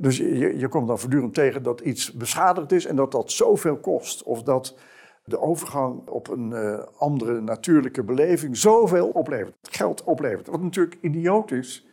Dus 0.00 0.16
je, 0.16 0.58
je 0.58 0.68
komt 0.68 0.88
dan 0.88 0.98
voortdurend 0.98 1.34
tegen 1.34 1.62
dat 1.62 1.80
iets 1.80 2.12
beschadigd 2.12 2.72
is 2.72 2.86
en 2.86 2.96
dat 2.96 3.12
dat 3.12 3.32
zoveel 3.32 3.76
kost. 3.76 4.22
Of 4.22 4.42
dat 4.42 4.76
de 5.24 5.40
overgang 5.40 6.08
op 6.08 6.28
een 6.28 6.50
uh, 6.50 6.78
andere 6.98 7.40
natuurlijke 7.40 8.02
beleving 8.02 8.56
zoveel 8.56 9.08
oplevert, 9.08 9.54
geld 9.62 10.04
oplevert. 10.04 10.46
Wat 10.46 10.62
natuurlijk 10.62 10.98
idioot 11.00 11.50
is, 11.50 11.87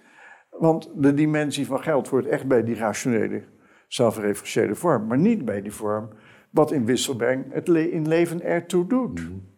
want 0.59 0.89
de 0.95 1.13
dimensie 1.13 1.65
van 1.65 1.83
geld 1.83 2.09
wordt 2.09 2.27
echt 2.27 2.47
bij 2.47 2.63
die 2.63 2.75
rationele, 2.75 3.43
zelfreferentiële 3.87 4.75
vorm, 4.75 5.07
maar 5.07 5.17
niet 5.17 5.45
bij 5.45 5.61
die 5.61 5.71
vorm 5.71 6.09
wat 6.49 6.71
in 6.71 6.85
wisselbreng 6.85 7.53
het 7.53 7.67
in 7.67 8.07
leven 8.07 8.41
ertoe 8.41 8.87
doet. 8.87 9.19
Mm. 9.19 9.53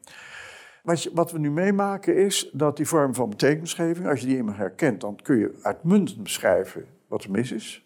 Wat, 0.83 1.09
wat, 1.13 1.31
we 1.31 1.39
nu 1.39 1.51
meemaken 1.51 2.15
is 2.15 2.49
dat 2.53 2.77
die 2.77 2.87
vorm 2.87 3.13
van 3.13 3.29
betekenisgeving, 3.29 4.07
als 4.07 4.19
je 4.19 4.27
die 4.27 4.37
eenmaal 4.37 4.55
herkent, 4.55 5.01
dan 5.01 5.15
kun 5.15 5.37
je 5.37 5.59
uitmuntend 5.61 6.23
beschrijven 6.23 6.85
wat 7.07 7.23
er 7.23 7.31
mis 7.31 7.51
is. 7.51 7.85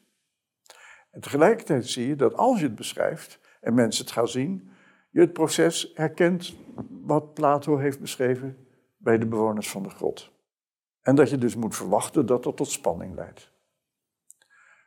En 1.11 1.21
tegelijkertijd 1.21 1.87
zie 1.87 2.07
je 2.07 2.15
dat 2.15 2.33
als 2.33 2.59
je 2.59 2.65
het 2.65 2.75
beschrijft 2.75 3.39
en 3.61 3.73
mensen 3.73 4.05
het 4.05 4.13
gaan 4.13 4.27
zien, 4.27 4.69
je 5.09 5.19
het 5.19 5.33
proces 5.33 5.91
herkent 5.95 6.55
wat 7.03 7.33
Plato 7.33 7.77
heeft 7.77 7.99
beschreven 7.99 8.57
bij 8.97 9.17
de 9.17 9.27
bewoners 9.27 9.69
van 9.69 9.83
de 9.83 9.89
grot. 9.89 10.31
En 11.01 11.15
dat 11.15 11.29
je 11.29 11.37
dus 11.37 11.55
moet 11.55 11.75
verwachten 11.75 12.25
dat 12.25 12.43
dat 12.43 12.57
tot 12.57 12.67
spanning 12.67 13.15
leidt. 13.15 13.51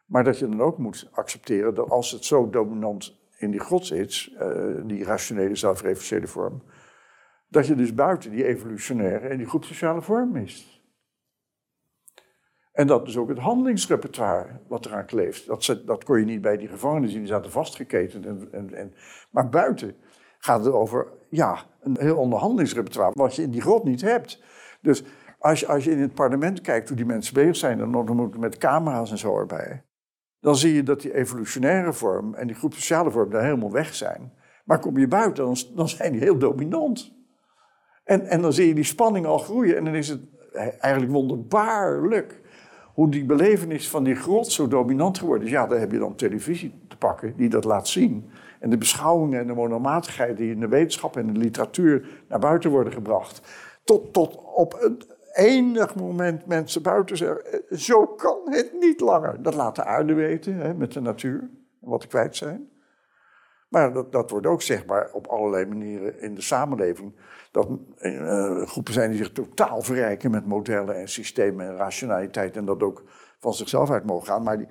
Maar 0.06 0.24
dat 0.24 0.38
je 0.38 0.48
dan 0.48 0.62
ook 0.62 0.78
moet 0.78 1.08
accepteren 1.12 1.74
dat 1.74 1.90
als 1.90 2.10
het 2.10 2.24
zo 2.24 2.50
dominant 2.50 3.18
in 3.36 3.50
die 3.50 3.60
grot 3.60 3.86
zit, 3.86 4.30
uh, 4.32 4.80
die 4.84 5.04
rationele 5.04 5.54
zelfreferentiële 5.54 6.26
vorm, 6.26 6.62
dat 7.48 7.66
je 7.66 7.74
dus 7.74 7.94
buiten 7.94 8.30
die 8.30 8.44
evolutionaire 8.44 9.28
en 9.28 9.38
die 9.38 9.46
groepsociale 9.46 10.02
vorm 10.02 10.32
mist. 10.32 10.82
En 12.72 12.86
dat 12.86 13.04
dus 13.04 13.16
ook 13.16 13.28
het 13.28 13.38
handelingsrepertoire 13.38 14.60
wat 14.68 14.86
eraan 14.86 15.06
kleeft. 15.06 15.46
Dat, 15.46 15.82
dat 15.86 16.04
kon 16.04 16.18
je 16.18 16.24
niet 16.24 16.40
bij 16.40 16.56
die 16.56 16.68
gevangenen 16.68 17.08
zien, 17.08 17.18
die 17.18 17.28
zaten 17.28 17.50
vastgeketend. 17.50 18.26
En, 18.26 18.48
en, 18.52 18.74
en, 18.74 18.94
maar 19.30 19.48
buiten 19.48 19.96
gaat 20.38 20.64
het 20.64 20.74
over 20.74 21.08
ja, 21.28 21.64
een 21.80 21.96
heel 22.00 22.16
onderhandelingsrepertoire, 22.16 23.12
wat 23.14 23.34
je 23.34 23.42
in 23.42 23.50
die 23.50 23.60
grot 23.60 23.84
niet 23.84 24.00
hebt. 24.00 24.42
Dus 24.80 25.02
als 25.44 25.60
je, 25.60 25.66
als 25.66 25.84
je 25.84 25.90
in 25.90 26.00
het 26.00 26.14
parlement 26.14 26.60
kijkt 26.60 26.88
hoe 26.88 26.96
die 26.96 27.06
mensen 27.06 27.34
bezig 27.34 27.56
zijn, 27.56 27.78
dan 27.78 27.90
nog 27.90 28.36
met 28.38 28.58
camera's 28.58 29.10
en 29.10 29.18
zo 29.18 29.38
erbij, 29.38 29.84
dan 30.40 30.56
zie 30.56 30.74
je 30.74 30.82
dat 30.82 31.00
die 31.00 31.14
evolutionaire 31.14 31.92
vorm 31.92 32.34
en 32.34 32.46
die 32.46 32.56
groep 32.56 32.74
sociale 32.74 33.10
vorm 33.10 33.30
daar 33.30 33.42
helemaal 33.42 33.72
weg 33.72 33.94
zijn. 33.94 34.32
Maar 34.64 34.78
kom 34.78 34.98
je 34.98 35.08
buiten, 35.08 35.44
dan, 35.44 35.56
dan 35.74 35.88
zijn 35.88 36.12
die 36.12 36.20
heel 36.20 36.38
dominant. 36.38 37.12
En, 38.04 38.26
en 38.26 38.42
dan 38.42 38.52
zie 38.52 38.68
je 38.68 38.74
die 38.74 38.84
spanning 38.84 39.26
al 39.26 39.38
groeien 39.38 39.76
en 39.76 39.84
dan 39.84 39.94
is 39.94 40.08
het 40.08 40.20
eigenlijk 40.78 41.12
wonderbaarlijk 41.12 42.40
hoe 42.94 43.10
die 43.10 43.24
belevenis 43.24 43.88
van 43.88 44.04
die 44.04 44.14
grot 44.14 44.52
zo 44.52 44.68
dominant 44.68 45.18
geworden 45.18 45.46
is. 45.46 45.52
Ja, 45.52 45.66
daar 45.66 45.80
heb 45.80 45.92
je 45.92 45.98
dan 45.98 46.14
televisie 46.14 46.80
te 46.88 46.96
pakken 46.96 47.36
die 47.36 47.48
dat 47.48 47.64
laat 47.64 47.88
zien. 47.88 48.30
En 48.60 48.70
de 48.70 48.78
beschouwingen 48.78 49.40
en 49.40 49.46
de 49.46 49.54
monomatigheid 49.54 50.36
die 50.36 50.50
in 50.50 50.60
de 50.60 50.68
wetenschap 50.68 51.16
en 51.16 51.32
de 51.32 51.38
literatuur 51.38 52.22
naar 52.28 52.38
buiten 52.38 52.70
worden 52.70 52.92
gebracht. 52.92 53.40
Tot, 53.84 54.12
tot 54.12 54.36
op 54.54 54.78
een 54.80 55.13
enig 55.34 55.94
moment 55.94 56.46
mensen 56.46 56.82
buiten 56.82 57.16
zeggen, 57.16 57.52
eh, 57.52 57.78
zo 57.78 58.06
kan 58.06 58.40
het 58.44 58.72
niet 58.80 59.00
langer. 59.00 59.42
Dat 59.42 59.54
laat 59.54 59.76
de 59.76 59.84
aarde 59.84 60.14
weten, 60.14 60.56
hè, 60.56 60.74
met 60.74 60.92
de 60.92 61.00
natuur, 61.00 61.50
wat 61.80 62.00
te 62.00 62.06
kwijt 62.06 62.36
zijn. 62.36 62.72
Maar 63.68 63.92
dat, 63.92 64.12
dat 64.12 64.30
wordt 64.30 64.46
ook 64.46 64.62
zichtbaar 64.62 65.12
op 65.12 65.26
allerlei 65.26 65.66
manieren 65.66 66.20
in 66.20 66.34
de 66.34 66.40
samenleving. 66.40 67.14
Dat 67.50 67.68
uh, 67.98 68.62
groepen 68.62 68.92
zijn 68.92 69.10
die 69.10 69.18
zich 69.18 69.32
totaal 69.32 69.82
verrijken 69.82 70.30
met 70.30 70.46
modellen 70.46 70.96
en 70.96 71.08
systemen 71.08 71.66
en 71.66 71.76
rationaliteit. 71.76 72.56
En 72.56 72.64
dat 72.64 72.82
ook 72.82 73.02
van 73.38 73.54
zichzelf 73.54 73.90
uit 73.90 74.06
mogen 74.06 74.26
gaan. 74.26 74.42
Maar 74.42 74.58
die, 74.58 74.68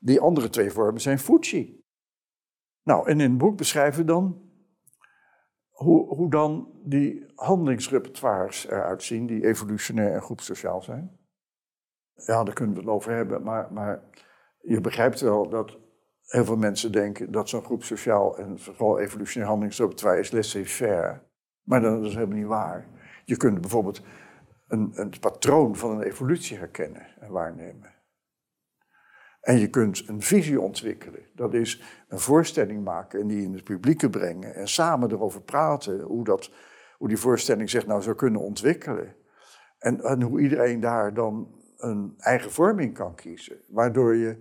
die 0.00 0.20
andere 0.20 0.48
twee 0.48 0.70
vormen 0.70 1.00
zijn 1.00 1.18
Fuji. 1.18 1.84
Nou, 2.82 3.08
en 3.08 3.20
in 3.20 3.30
het 3.30 3.38
boek 3.38 3.56
beschrijven 3.56 4.00
we 4.00 4.06
dan 4.06 4.49
hoe, 5.82 6.14
hoe 6.14 6.30
dan 6.30 6.68
die 6.84 7.26
handelingsrepertoires 7.34 8.66
eruit 8.68 9.02
zien, 9.02 9.26
die 9.26 9.46
evolutionair 9.46 10.12
en 10.12 10.22
groepsociaal 10.22 10.82
zijn. 10.82 11.18
Ja, 12.14 12.44
daar 12.44 12.54
kunnen 12.54 12.74
we 12.74 12.80
het 12.80 12.90
over 12.90 13.12
hebben, 13.12 13.42
maar, 13.42 13.72
maar 13.72 14.02
je 14.58 14.80
begrijpt 14.80 15.20
wel 15.20 15.48
dat 15.48 15.78
heel 16.22 16.44
veel 16.44 16.56
mensen 16.56 16.92
denken 16.92 17.32
dat 17.32 17.48
zo'n 17.48 17.64
groep 17.64 17.82
sociaal 17.82 18.38
en 18.38 18.58
vooral 18.58 18.98
evolutionair 18.98 19.48
handelingsrepertoire 19.48 20.20
is 20.20 20.30
laissez-faire. 20.30 21.22
Maar 21.62 21.80
dat 21.80 22.04
is 22.04 22.14
helemaal 22.14 22.38
niet 22.38 22.46
waar. 22.46 22.86
Je 23.24 23.36
kunt 23.36 23.60
bijvoorbeeld 23.60 24.02
een, 24.68 24.90
een 24.94 25.12
patroon 25.20 25.76
van 25.76 25.90
een 25.90 26.02
evolutie 26.02 26.58
herkennen 26.58 27.06
en 27.20 27.30
waarnemen. 27.30 27.89
En 29.40 29.58
je 29.58 29.70
kunt 29.70 30.08
een 30.08 30.22
visie 30.22 30.60
ontwikkelen. 30.60 31.20
Dat 31.34 31.54
is 31.54 31.82
een 32.08 32.18
voorstelling 32.18 32.84
maken 32.84 33.20
en 33.20 33.26
die 33.26 33.42
in 33.42 33.52
het 33.52 33.64
publieke 33.64 34.10
brengen. 34.10 34.54
En 34.54 34.68
samen 34.68 35.10
erover 35.10 35.42
praten 35.42 36.00
hoe, 36.00 36.24
dat, 36.24 36.50
hoe 36.98 37.08
die 37.08 37.16
voorstelling 37.16 37.70
zich 37.70 37.86
nou 37.86 38.02
zou 38.02 38.16
kunnen 38.16 38.40
ontwikkelen. 38.40 39.14
En, 39.78 40.22
hoe 40.22 40.40
iedereen 40.40 40.80
daar 40.80 41.14
dan 41.14 41.54
een 41.76 42.14
eigen 42.18 42.50
vorming 42.50 42.94
kan 42.94 43.14
kiezen. 43.14 43.56
Waardoor 43.68 44.14
je 44.14 44.36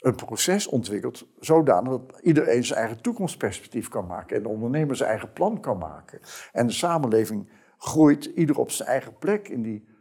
een 0.00 0.14
proces 0.14 0.66
ontwikkelt 0.66 1.26
zodanig 1.40 1.90
dat 1.90 2.20
iedereen 2.22 2.64
zijn 2.64 2.78
eigen 2.78 3.02
toekomstperspectief 3.02 3.88
kan 3.88 4.06
maken 4.06 4.36
en 4.36 4.42
de 4.42 4.48
ondernemer 4.48 4.96
zijn 4.96 5.10
eigen 5.10 5.32
plan 5.32 5.60
kan 5.60 5.78
maken. 5.78 6.20
En 6.52 6.66
de 6.66 6.72
samenleving 6.72 7.50
groeit 7.78 8.24
ieder 8.24 8.58
op 8.58 8.70
zijn 8.70 8.88
eigen 8.88 9.18
plek 9.18 9.48
in 9.48 9.62
die. 9.62 9.94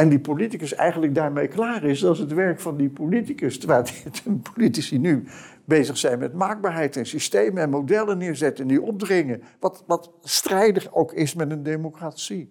En 0.00 0.08
die 0.08 0.20
politicus 0.20 0.74
eigenlijk 0.74 1.14
daarmee 1.14 1.48
klaar 1.48 1.84
is, 1.84 2.00
dat 2.00 2.14
is 2.14 2.18
het 2.20 2.32
werk 2.32 2.60
van 2.60 2.76
die 2.76 2.90
politicus. 2.90 3.58
Terwijl 3.58 3.82
de 4.24 4.40
politici 4.54 4.98
nu 4.98 5.24
bezig 5.64 5.96
zijn 5.96 6.18
met 6.18 6.34
maakbaarheid 6.34 6.96
en 6.96 7.06
systemen 7.06 7.62
en 7.62 7.70
modellen 7.70 8.18
neerzetten 8.18 8.62
en 8.62 8.68
die 8.68 8.82
opdringen. 8.82 9.42
Wat, 9.58 9.84
wat 9.86 10.12
strijdig 10.22 10.94
ook 10.94 11.12
is 11.12 11.34
met 11.34 11.50
een 11.50 11.62
democratie. 11.62 12.50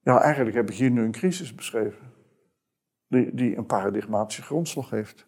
Ja, 0.00 0.20
eigenlijk 0.20 0.56
heb 0.56 0.70
ik 0.70 0.76
hier 0.76 0.90
nu 0.90 1.02
een 1.02 1.12
crisis 1.12 1.54
beschreven 1.54 2.12
die, 3.06 3.34
die 3.34 3.56
een 3.56 3.66
paradigmatische 3.66 4.42
grondslag 4.42 4.90
heeft. 4.90 5.26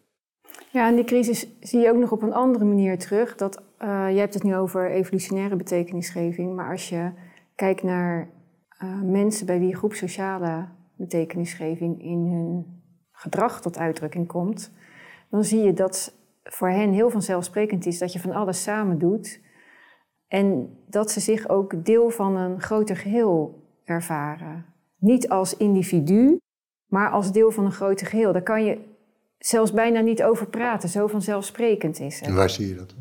Ja, 0.71 0.87
en 0.87 0.95
die 0.95 1.05
crisis 1.05 1.47
zie 1.59 1.79
je 1.79 1.89
ook 1.89 1.99
nog 1.99 2.11
op 2.11 2.21
een 2.21 2.33
andere 2.33 2.65
manier 2.65 2.99
terug. 2.99 3.35
Dat, 3.35 3.63
uh, 3.81 4.11
je 4.11 4.19
hebt 4.19 4.33
het 4.33 4.43
nu 4.43 4.55
over 4.55 4.91
evolutionaire 4.91 5.55
betekenisgeving, 5.55 6.55
maar 6.55 6.71
als 6.71 6.89
je 6.89 7.11
kijkt 7.55 7.83
naar 7.83 8.35
uh, 8.83 9.01
mensen 9.01 9.45
bij 9.45 9.59
wie 9.59 9.75
groepsociale 9.75 10.67
betekenisgeving 10.95 12.01
in 12.01 12.25
hun 12.31 12.81
gedrag 13.11 13.61
tot 13.61 13.77
uitdrukking 13.77 14.27
komt, 14.27 14.71
dan 15.29 15.43
zie 15.43 15.59
je 15.59 15.73
dat 15.73 16.13
voor 16.43 16.69
hen 16.69 16.91
heel 16.91 17.09
vanzelfsprekend 17.09 17.85
is 17.85 17.97
dat 17.97 18.13
je 18.13 18.19
van 18.19 18.31
alles 18.31 18.63
samen 18.63 18.99
doet 18.99 19.41
en 20.27 20.77
dat 20.87 21.11
ze 21.11 21.19
zich 21.19 21.49
ook 21.49 21.85
deel 21.85 22.09
van 22.09 22.35
een 22.35 22.61
groter 22.61 22.97
geheel 22.97 23.63
ervaren. 23.83 24.65
Niet 24.97 25.29
als 25.29 25.57
individu, 25.57 26.37
maar 26.87 27.11
als 27.11 27.31
deel 27.31 27.51
van 27.51 27.65
een 27.65 27.71
groter 27.71 28.07
geheel. 28.07 28.33
Daar 28.33 28.41
kan 28.41 28.65
je 28.65 28.79
zelfs 29.37 29.71
bijna 29.71 29.99
niet 29.99 30.23
over 30.23 30.47
praten, 30.47 30.89
zo 30.89 31.07
vanzelfsprekend 31.07 31.99
is 31.99 32.19
het. 32.19 32.29
En 32.29 32.35
waar 32.35 32.49
zie 32.49 32.67
je 32.67 32.75
dat? 32.75 32.95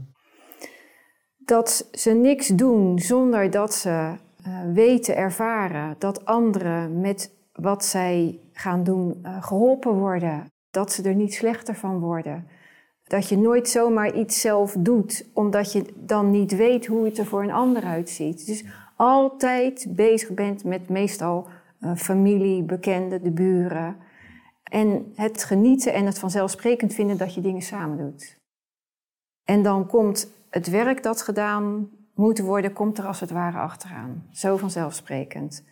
Dat 1.36 1.88
ze 1.92 2.10
niks 2.10 2.48
doen 2.48 2.98
zonder 2.98 3.50
dat 3.50 3.74
ze 3.74 4.14
weten, 4.72 5.16
ervaren 5.16 5.96
dat 5.98 6.24
anderen 6.24 7.00
met 7.00 7.34
wat 7.52 7.84
zij 7.84 8.38
gaan 8.52 8.84
doen 8.84 9.20
uh, 9.22 9.42
geholpen 9.42 9.92
worden. 9.92 10.44
Dat 10.70 10.92
ze 10.92 11.02
er 11.02 11.14
niet 11.14 11.34
slechter 11.34 11.74
van 11.74 11.98
worden. 11.98 12.46
Dat 13.04 13.28
je 13.28 13.38
nooit 13.38 13.68
zomaar 13.68 14.14
iets 14.14 14.40
zelf 14.40 14.76
doet, 14.78 15.26
omdat 15.32 15.72
je 15.72 15.84
dan 15.94 16.30
niet 16.30 16.56
weet 16.56 16.86
hoe 16.86 17.04
het 17.04 17.18
er 17.18 17.26
voor 17.26 17.42
een 17.42 17.52
ander 17.52 17.82
uitziet. 17.82 18.46
Dus 18.46 18.64
altijd 18.96 19.86
bezig 19.88 20.30
bent 20.30 20.64
met 20.64 20.88
meestal 20.88 21.46
uh, 21.80 21.96
familie, 21.96 22.62
bekenden, 22.62 23.22
de 23.22 23.30
buren. 23.30 23.96
En 24.62 25.12
het 25.14 25.44
genieten 25.44 25.92
en 25.92 26.06
het 26.06 26.18
vanzelfsprekend 26.18 26.94
vinden 26.94 27.18
dat 27.18 27.34
je 27.34 27.40
dingen 27.40 27.62
samen 27.62 27.98
doet. 27.98 28.38
En 29.44 29.62
dan 29.62 29.86
komt 29.86 30.30
het 30.50 30.70
werk 30.70 31.02
dat 31.02 31.22
gedaan 31.22 31.90
moet 32.16 32.38
worden, 32.38 32.72
komt 32.72 32.98
er 32.98 33.06
als 33.06 33.20
het 33.20 33.30
ware 33.30 33.58
achteraan. 33.58 34.26
Zo 34.32 34.56
vanzelfsprekend. 34.56 35.64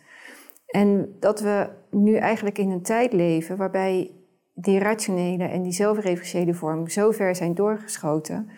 En 0.65 1.15
dat 1.19 1.39
we 1.39 1.69
nu 1.89 2.15
eigenlijk 2.15 2.57
in 2.57 2.71
een 2.71 2.81
tijd 2.81 3.13
leven 3.13 3.57
waarbij 3.57 4.11
die 4.53 4.79
rationele 4.79 5.43
en 5.43 5.61
die 5.61 5.71
zelfreferentiële 5.71 6.53
vorm 6.53 6.87
zo 6.87 7.11
ver 7.11 7.35
zijn 7.35 7.55
doorgeschoten, 7.55 8.49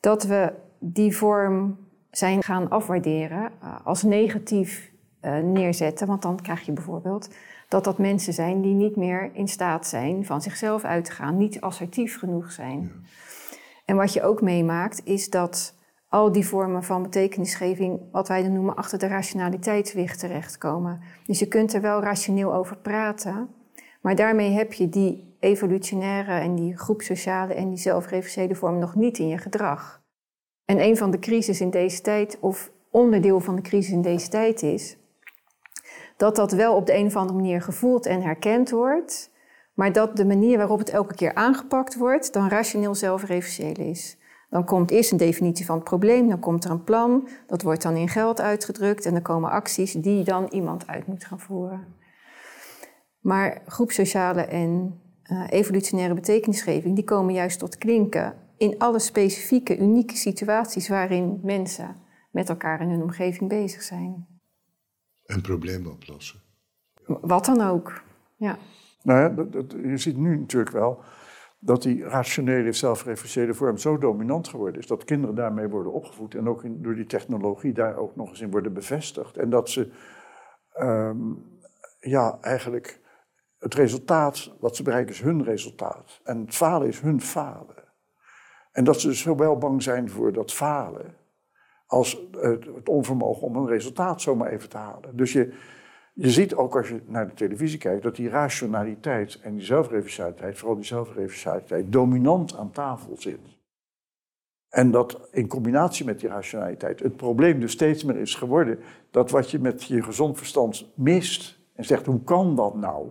dat 0.00 0.24
we 0.24 0.52
die 0.78 1.16
vorm 1.16 1.78
zijn 2.10 2.42
gaan 2.42 2.70
afwaarderen 2.70 3.50
uh, 3.62 3.76
als 3.84 4.02
negatief 4.02 4.92
uh, 5.22 5.38
neerzetten. 5.38 6.06
Want 6.06 6.22
dan 6.22 6.42
krijg 6.42 6.60
je 6.60 6.72
bijvoorbeeld 6.72 7.34
dat 7.68 7.84
dat 7.84 7.98
mensen 7.98 8.32
zijn 8.32 8.60
die 8.60 8.74
niet 8.74 8.96
meer 8.96 9.30
in 9.32 9.48
staat 9.48 9.86
zijn 9.86 10.24
van 10.24 10.42
zichzelf 10.42 10.84
uit 10.84 11.04
te 11.04 11.12
gaan, 11.12 11.36
niet 11.36 11.60
assertief 11.60 12.18
genoeg 12.18 12.52
zijn. 12.52 12.92
En 13.84 13.96
wat 13.96 14.12
je 14.12 14.22
ook 14.22 14.42
meemaakt 14.42 15.00
is 15.04 15.30
dat 15.30 15.74
al 16.12 16.32
die 16.32 16.46
vormen 16.46 16.82
van 16.82 17.02
betekenisgeving, 17.02 18.00
wat 18.10 18.28
wij 18.28 18.42
dan 18.42 18.52
noemen, 18.52 18.76
achter 18.76 18.98
de 18.98 19.06
rationaliteitswicht 19.06 20.18
terechtkomen. 20.18 21.00
Dus 21.26 21.38
je 21.38 21.46
kunt 21.46 21.72
er 21.72 21.80
wel 21.80 22.02
rationeel 22.02 22.54
over 22.54 22.76
praten, 22.76 23.48
maar 24.00 24.14
daarmee 24.14 24.50
heb 24.50 24.72
je 24.72 24.88
die 24.88 25.36
evolutionaire 25.40 26.32
en 26.32 26.54
die 26.54 26.78
groepsociale 26.78 27.54
en 27.54 27.68
die 27.68 27.78
zelfreferentiële 27.78 28.54
vorm 28.54 28.78
nog 28.78 28.94
niet 28.94 29.18
in 29.18 29.28
je 29.28 29.38
gedrag. 29.38 30.02
En 30.64 30.80
een 30.80 30.96
van 30.96 31.10
de 31.10 31.18
crises 31.18 31.60
in 31.60 31.70
deze 31.70 32.00
tijd, 32.00 32.38
of 32.40 32.70
onderdeel 32.90 33.40
van 33.40 33.56
de 33.56 33.62
crisis 33.62 33.92
in 33.92 34.02
deze 34.02 34.28
tijd 34.28 34.62
is, 34.62 34.96
dat 36.16 36.36
dat 36.36 36.52
wel 36.52 36.74
op 36.74 36.86
de 36.86 36.94
een 36.94 37.06
of 37.06 37.16
andere 37.16 37.38
manier 37.38 37.62
gevoeld 37.62 38.06
en 38.06 38.22
herkend 38.22 38.70
wordt, 38.70 39.30
maar 39.74 39.92
dat 39.92 40.16
de 40.16 40.24
manier 40.24 40.58
waarop 40.58 40.78
het 40.78 40.90
elke 40.90 41.14
keer 41.14 41.34
aangepakt 41.34 41.96
wordt, 41.96 42.32
dan 42.32 42.48
rationeel 42.48 42.94
zelfreferentieel 42.94 43.86
is. 43.88 44.20
Dan 44.52 44.64
komt 44.64 44.90
eerst 44.90 45.12
een 45.12 45.18
definitie 45.18 45.66
van 45.66 45.74
het 45.74 45.84
probleem, 45.84 46.28
dan 46.28 46.40
komt 46.40 46.64
er 46.64 46.70
een 46.70 46.84
plan, 46.84 47.28
dat 47.46 47.62
wordt 47.62 47.82
dan 47.82 47.96
in 47.96 48.08
geld 48.08 48.40
uitgedrukt 48.40 49.06
en 49.06 49.12
dan 49.12 49.22
komen 49.22 49.50
acties 49.50 49.92
die 49.92 50.24
dan 50.24 50.46
iemand 50.50 50.86
uit 50.86 51.06
moet 51.06 51.24
gaan 51.24 51.40
voeren. 51.40 51.86
Maar 53.20 53.62
groepsociale 53.66 54.40
en 54.40 55.00
uh, 55.30 55.46
evolutionaire 55.48 56.14
betekenisgeving, 56.14 56.94
die 56.94 57.04
komen 57.04 57.34
juist 57.34 57.58
tot 57.58 57.78
klinken 57.78 58.34
in 58.56 58.78
alle 58.78 58.98
specifieke, 58.98 59.78
unieke 59.78 60.16
situaties 60.16 60.88
waarin 60.88 61.40
mensen 61.42 61.96
met 62.30 62.48
elkaar 62.48 62.80
in 62.80 62.88
hun 62.88 63.02
omgeving 63.02 63.48
bezig 63.48 63.82
zijn. 63.82 64.26
Een 65.24 65.40
probleem 65.40 65.86
oplossen. 65.86 66.40
Wat 67.04 67.44
dan 67.44 67.60
ook, 67.60 68.02
ja. 68.36 68.58
Nou 69.02 69.20
ja, 69.20 69.28
dat, 69.28 69.52
dat, 69.52 69.72
je 69.82 69.96
ziet 69.96 70.16
nu 70.16 70.38
natuurlijk 70.38 70.72
wel 70.72 71.04
dat 71.64 71.82
die 71.82 72.04
rationele, 72.04 72.72
zelfreferentiële 72.72 73.54
vorm 73.54 73.78
zo 73.78 73.98
dominant 73.98 74.48
geworden 74.48 74.80
is, 74.80 74.86
dat 74.86 75.04
kinderen 75.04 75.34
daarmee 75.34 75.68
worden 75.68 75.92
opgevoed 75.92 76.34
en 76.34 76.48
ook 76.48 76.62
door 76.66 76.94
die 76.94 77.06
technologie 77.06 77.72
daar 77.72 77.96
ook 77.96 78.16
nog 78.16 78.28
eens 78.28 78.40
in 78.40 78.50
worden 78.50 78.72
bevestigd. 78.72 79.36
En 79.36 79.50
dat 79.50 79.70
ze 79.70 79.90
um, 80.80 81.60
ja, 82.00 82.38
eigenlijk 82.40 83.00
het 83.58 83.74
resultaat 83.74 84.52
wat 84.60 84.76
ze 84.76 84.82
bereiken 84.82 85.12
is 85.12 85.20
hun 85.20 85.44
resultaat. 85.44 86.20
En 86.24 86.40
het 86.40 86.54
falen 86.54 86.88
is 86.88 87.00
hun 87.00 87.20
falen. 87.20 87.84
En 88.72 88.84
dat 88.84 89.00
ze 89.00 89.12
zowel 89.12 89.58
bang 89.58 89.82
zijn 89.82 90.10
voor 90.10 90.32
dat 90.32 90.52
falen 90.52 91.16
als 91.86 92.26
het, 92.30 92.88
onvermogen 92.88 93.42
om 93.42 93.56
een 93.56 93.68
resultaat 93.68 94.20
zomaar 94.20 94.50
even 94.50 94.68
te 94.68 94.76
halen. 94.76 95.16
Dus 95.16 95.32
je, 95.32 95.54
je 96.12 96.30
ziet 96.30 96.54
ook 96.54 96.76
als 96.76 96.88
je 96.88 97.00
naar 97.06 97.26
de 97.26 97.34
televisie 97.34 97.78
kijkt 97.78 98.02
dat 98.02 98.16
die 98.16 98.28
rationaliteit 98.28 99.40
en 99.42 99.54
die 99.54 99.64
zelfreferentialiteit, 99.64 100.58
vooral 100.58 100.76
die 100.76 100.84
zelfreferentialiteit, 100.84 101.92
dominant 101.92 102.56
aan 102.56 102.70
tafel 102.70 103.16
zit. 103.18 103.60
En 104.68 104.90
dat 104.90 105.28
in 105.30 105.48
combinatie 105.48 106.04
met 106.04 106.20
die 106.20 106.28
rationaliteit 106.28 107.00
het 107.00 107.16
probleem 107.16 107.60
dus 107.60 107.72
steeds 107.72 108.04
meer 108.04 108.16
is 108.16 108.34
geworden 108.34 108.78
dat 109.10 109.30
wat 109.30 109.50
je 109.50 109.58
met 109.58 109.84
je 109.84 110.02
gezond 110.02 110.38
verstand 110.38 110.92
mist 110.94 111.58
en 111.74 111.84
zegt 111.84 112.06
hoe 112.06 112.22
kan 112.22 112.56
dat 112.56 112.74
nou, 112.74 113.08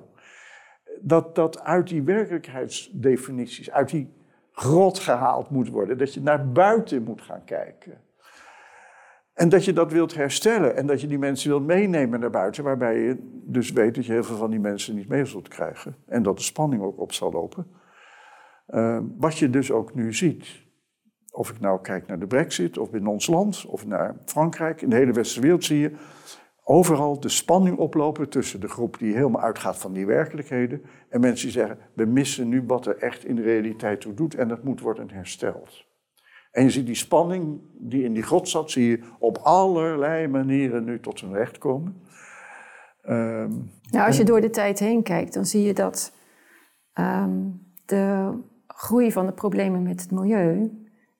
dat 1.01 1.35
dat 1.35 1.59
uit 1.59 1.87
die 1.87 2.03
werkelijkheidsdefinities, 2.03 3.71
uit 3.71 3.89
die 3.89 4.13
grot 4.51 4.99
gehaald 4.99 5.49
moet 5.49 5.69
worden, 5.69 5.97
dat 5.97 6.13
je 6.13 6.21
naar 6.21 6.51
buiten 6.51 7.03
moet 7.03 7.21
gaan 7.21 7.43
kijken. 7.43 8.01
En 9.41 9.49
dat 9.49 9.65
je 9.65 9.73
dat 9.73 9.91
wilt 9.91 10.15
herstellen 10.15 10.75
en 10.75 10.85
dat 10.85 11.01
je 11.01 11.07
die 11.07 11.19
mensen 11.19 11.49
wilt 11.49 11.65
meenemen 11.65 12.19
naar 12.19 12.29
buiten, 12.29 12.63
waarbij 12.63 12.99
je 12.99 13.17
dus 13.45 13.71
weet 13.71 13.95
dat 13.95 14.05
je 14.05 14.11
heel 14.11 14.23
veel 14.23 14.37
van 14.37 14.49
die 14.49 14.59
mensen 14.59 14.95
niet 14.95 15.07
mee 15.07 15.25
zult 15.25 15.47
krijgen. 15.47 15.95
En 16.07 16.23
dat 16.23 16.37
de 16.37 16.43
spanning 16.43 16.81
ook 16.81 16.99
op 16.99 17.13
zal 17.13 17.31
lopen. 17.31 17.67
Uh, 18.69 18.99
wat 19.17 19.37
je 19.37 19.49
dus 19.49 19.71
ook 19.71 19.95
nu 19.95 20.13
ziet. 20.13 20.47
Of 21.31 21.49
ik 21.49 21.59
nou 21.59 21.81
kijk 21.81 22.07
naar 22.07 22.19
de 22.19 22.27
brexit, 22.27 22.77
of 22.77 22.93
in 22.93 23.07
ons 23.07 23.27
land, 23.27 23.65
of 23.65 23.85
naar 23.85 24.15
Frankrijk, 24.25 24.81
in 24.81 24.89
de 24.89 24.95
hele 24.95 25.13
westerse 25.13 25.41
wereld 25.41 25.63
zie 25.63 25.79
je 25.79 25.91
overal 26.63 27.19
de 27.19 27.29
spanning 27.29 27.77
oplopen 27.77 28.29
tussen 28.29 28.59
de 28.59 28.67
groep 28.67 28.99
die 28.99 29.13
helemaal 29.13 29.41
uitgaat 29.41 29.77
van 29.77 29.93
die 29.93 30.05
werkelijkheden 30.05 30.81
en 31.09 31.19
mensen 31.19 31.45
die 31.45 31.59
zeggen, 31.59 31.77
we 31.93 32.05
missen 32.05 32.49
nu 32.49 32.63
wat 32.67 32.85
er 32.85 32.97
echt 32.97 33.25
in 33.25 33.35
de 33.35 33.41
realiteit 33.41 34.01
toe 34.01 34.13
doet 34.13 34.35
en 34.35 34.47
dat 34.47 34.63
moet 34.63 34.81
worden 34.81 35.09
hersteld. 35.09 35.89
En 36.51 36.63
je 36.63 36.69
ziet 36.69 36.85
die 36.85 36.95
spanning 36.95 37.61
die 37.73 38.03
in 38.03 38.13
die 38.13 38.23
grot 38.23 38.49
zat, 38.49 38.71
zie 38.71 38.87
je 38.89 38.99
op 39.19 39.37
allerlei 39.37 40.27
manieren 40.27 40.83
nu 40.83 40.99
tot 40.99 41.19
zijn 41.19 41.33
recht 41.33 41.57
komen. 41.57 42.01
Um, 43.03 43.71
nou, 43.89 44.07
als 44.07 44.17
je 44.17 44.23
door 44.23 44.41
de 44.41 44.49
tijd 44.49 44.79
heen 44.79 45.03
kijkt, 45.03 45.33
dan 45.33 45.45
zie 45.45 45.61
je 45.61 45.73
dat 45.73 46.13
um, 46.99 47.61
de 47.85 48.33
groei 48.67 49.11
van 49.11 49.25
de 49.25 49.33
problemen 49.33 49.83
met 49.83 50.01
het 50.01 50.11
milieu 50.11 50.71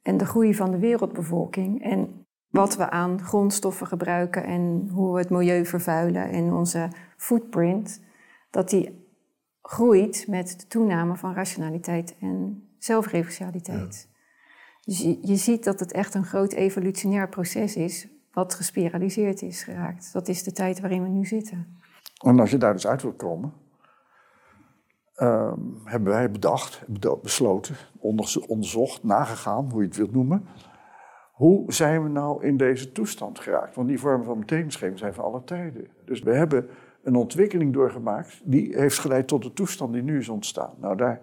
en 0.01 0.17
de 0.17 0.25
groei 0.25 0.55
van 0.55 0.71
de 0.71 0.79
wereldbevolking 0.79 1.83
en 1.83 2.25
wat 2.49 2.75
we 2.77 2.89
aan 2.89 3.21
grondstoffen 3.21 3.87
gebruiken 3.87 4.43
en 4.43 4.89
hoe 4.93 5.13
we 5.13 5.19
het 5.19 5.29
milieu 5.29 5.65
vervuilen 5.65 6.29
en 6.29 6.53
onze 6.53 6.89
footprint, 7.17 8.01
dat 8.49 8.69
die 8.69 9.09
groeit 9.61 10.25
met 10.27 10.59
de 10.59 10.67
toename 10.67 11.15
van 11.15 11.33
rationaliteit 11.33 12.15
en 12.19 12.63
zelfreferentialiteit. 12.77 14.10
Dus 14.81 14.99
je, 14.99 15.17
je, 15.21 15.35
ziet 15.35 15.63
dat 15.63 15.79
het 15.79 15.91
echt 15.91 16.13
een 16.13 16.25
groot 16.25 16.53
evolutionair 16.53 17.29
proces 17.29 17.75
is, 17.75 18.07
wat 18.31 18.53
gespiraliseerd 18.53 19.41
is 19.41 19.63
geraakt. 19.63 20.13
Dat 20.13 20.27
is 20.27 20.43
de 20.43 20.51
tijd 20.51 20.79
waarin 20.79 21.03
we 21.03 21.09
nu 21.09 21.25
zitten. 21.25 21.79
En 22.23 22.39
als 22.39 22.51
je 22.51 22.57
daar 22.57 22.73
dus 22.73 22.87
uit 22.87 23.01
wilt 23.01 23.15
komen, 23.15 23.53
uh, 25.15 25.53
hebben 25.83 26.13
wij 26.13 26.31
bedacht, 26.31 26.85
besloten, 27.21 27.75
onderzocht, 28.47 29.03
nagegaan, 29.03 29.71
hoe 29.71 29.81
je 29.81 29.87
het 29.87 29.97
wilt 29.97 30.11
noemen. 30.11 30.45
Hoe 31.31 31.73
zijn 31.73 32.03
we 32.03 32.09
nou 32.09 32.45
in 32.45 32.57
deze 32.57 32.91
toestand 32.91 33.39
geraakt? 33.39 33.75
Want 33.75 33.87
die 33.87 33.99
vormen 33.99 34.25
van 34.25 34.39
betekenisgeving 34.39 34.99
zijn 34.99 35.13
van 35.13 35.23
alle 35.23 35.43
tijden. 35.43 35.87
Dus 36.05 36.21
we 36.21 36.35
hebben 36.35 36.69
een 37.03 37.15
ontwikkeling 37.15 37.73
doorgemaakt 37.73 38.41
die 38.43 38.77
heeft 38.77 38.99
geleid 38.99 39.27
tot 39.27 39.43
de 39.43 39.53
toestand 39.53 39.93
die 39.93 40.03
nu 40.03 40.17
is 40.17 40.29
ontstaan. 40.29 40.73
Nou, 40.79 40.97
daar 40.97 41.21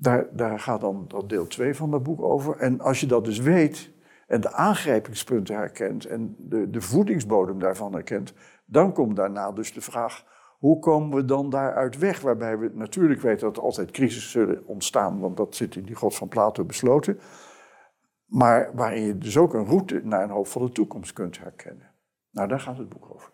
daar, 0.00 0.60
gaat 0.60 0.80
dan 0.80 1.04
dat 1.08 1.28
deel 1.28 1.46
2 1.46 1.74
van 1.74 1.90
dat 1.90 2.02
boek 2.02 2.22
over. 2.22 2.56
En 2.56 2.80
als 2.80 3.00
je 3.00 3.06
dat 3.06 3.24
dus 3.24 3.38
weet 3.38 3.90
en 4.26 4.40
de 4.40 4.52
aangrijpingspunten 4.52 5.56
herkent 5.56 6.04
en 6.04 6.36
de, 6.38 6.70
de 6.70 6.80
voedingsbodem 6.80 7.58
daarvan 7.58 7.92
herkent, 7.92 8.34
dan 8.64 8.92
komt 8.92 9.16
daarna 9.16 9.52
dus 9.52 9.72
de 9.72 9.80
vraag: 9.80 10.24
hoe 10.58 10.78
komen 10.78 11.16
we 11.16 11.24
dan 11.24 11.50
daaruit 11.50 11.98
weg? 11.98 12.20
Waarbij 12.20 12.58
we 12.58 12.70
natuurlijk 12.74 13.20
weten 13.20 13.46
dat 13.46 13.56
er 13.56 13.62
altijd 13.62 13.90
crisis 13.90 14.30
zullen 14.30 14.66
ontstaan, 14.66 15.20
want 15.20 15.36
dat 15.36 15.56
zit 15.56 15.76
in 15.76 15.84
die 15.84 15.94
God 15.94 16.14
van 16.14 16.28
Plato 16.28 16.64
besloten. 16.64 17.20
Maar 18.26 18.70
waarin 18.74 19.02
je 19.02 19.18
dus 19.18 19.36
ook 19.36 19.54
een 19.54 19.66
route 19.66 20.00
naar 20.04 20.22
een 20.22 20.30
hoopvolle 20.30 20.70
toekomst 20.70 21.12
kunt 21.12 21.38
herkennen. 21.38 21.90
Nou, 22.30 22.48
daar 22.48 22.60
gaat 22.60 22.78
het 22.78 22.88
boek 22.88 23.14
over. 23.14 23.30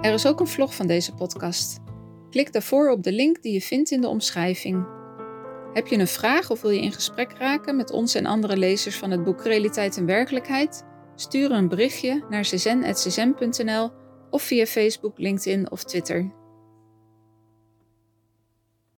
Er 0.00 0.12
is 0.12 0.26
ook 0.26 0.40
een 0.40 0.46
vlog 0.46 0.74
van 0.74 0.86
deze 0.86 1.14
podcast. 1.14 1.78
Klik 2.30 2.52
daarvoor 2.52 2.90
op 2.90 3.02
de 3.02 3.12
link 3.12 3.42
die 3.42 3.52
je 3.52 3.60
vindt 3.60 3.90
in 3.90 4.00
de 4.00 4.08
omschrijving. 4.08 4.86
Heb 5.72 5.86
je 5.86 5.98
een 5.98 6.06
vraag 6.06 6.50
of 6.50 6.60
wil 6.60 6.70
je 6.70 6.80
in 6.80 6.92
gesprek 6.92 7.32
raken 7.38 7.76
met 7.76 7.90
ons 7.90 8.14
en 8.14 8.26
andere 8.26 8.56
lezers 8.56 8.96
van 8.96 9.10
het 9.10 9.24
boek 9.24 9.44
Realiteit 9.44 9.96
en 9.96 10.06
Werkelijkheid? 10.06 10.84
Stuur 11.14 11.50
een 11.50 11.68
berichtje 11.68 12.24
naar 12.28 12.42
czen.czen.nl 12.42 13.90
of 14.30 14.42
via 14.42 14.66
Facebook, 14.66 15.18
LinkedIn 15.18 15.70
of 15.70 15.84
Twitter. 15.84 16.39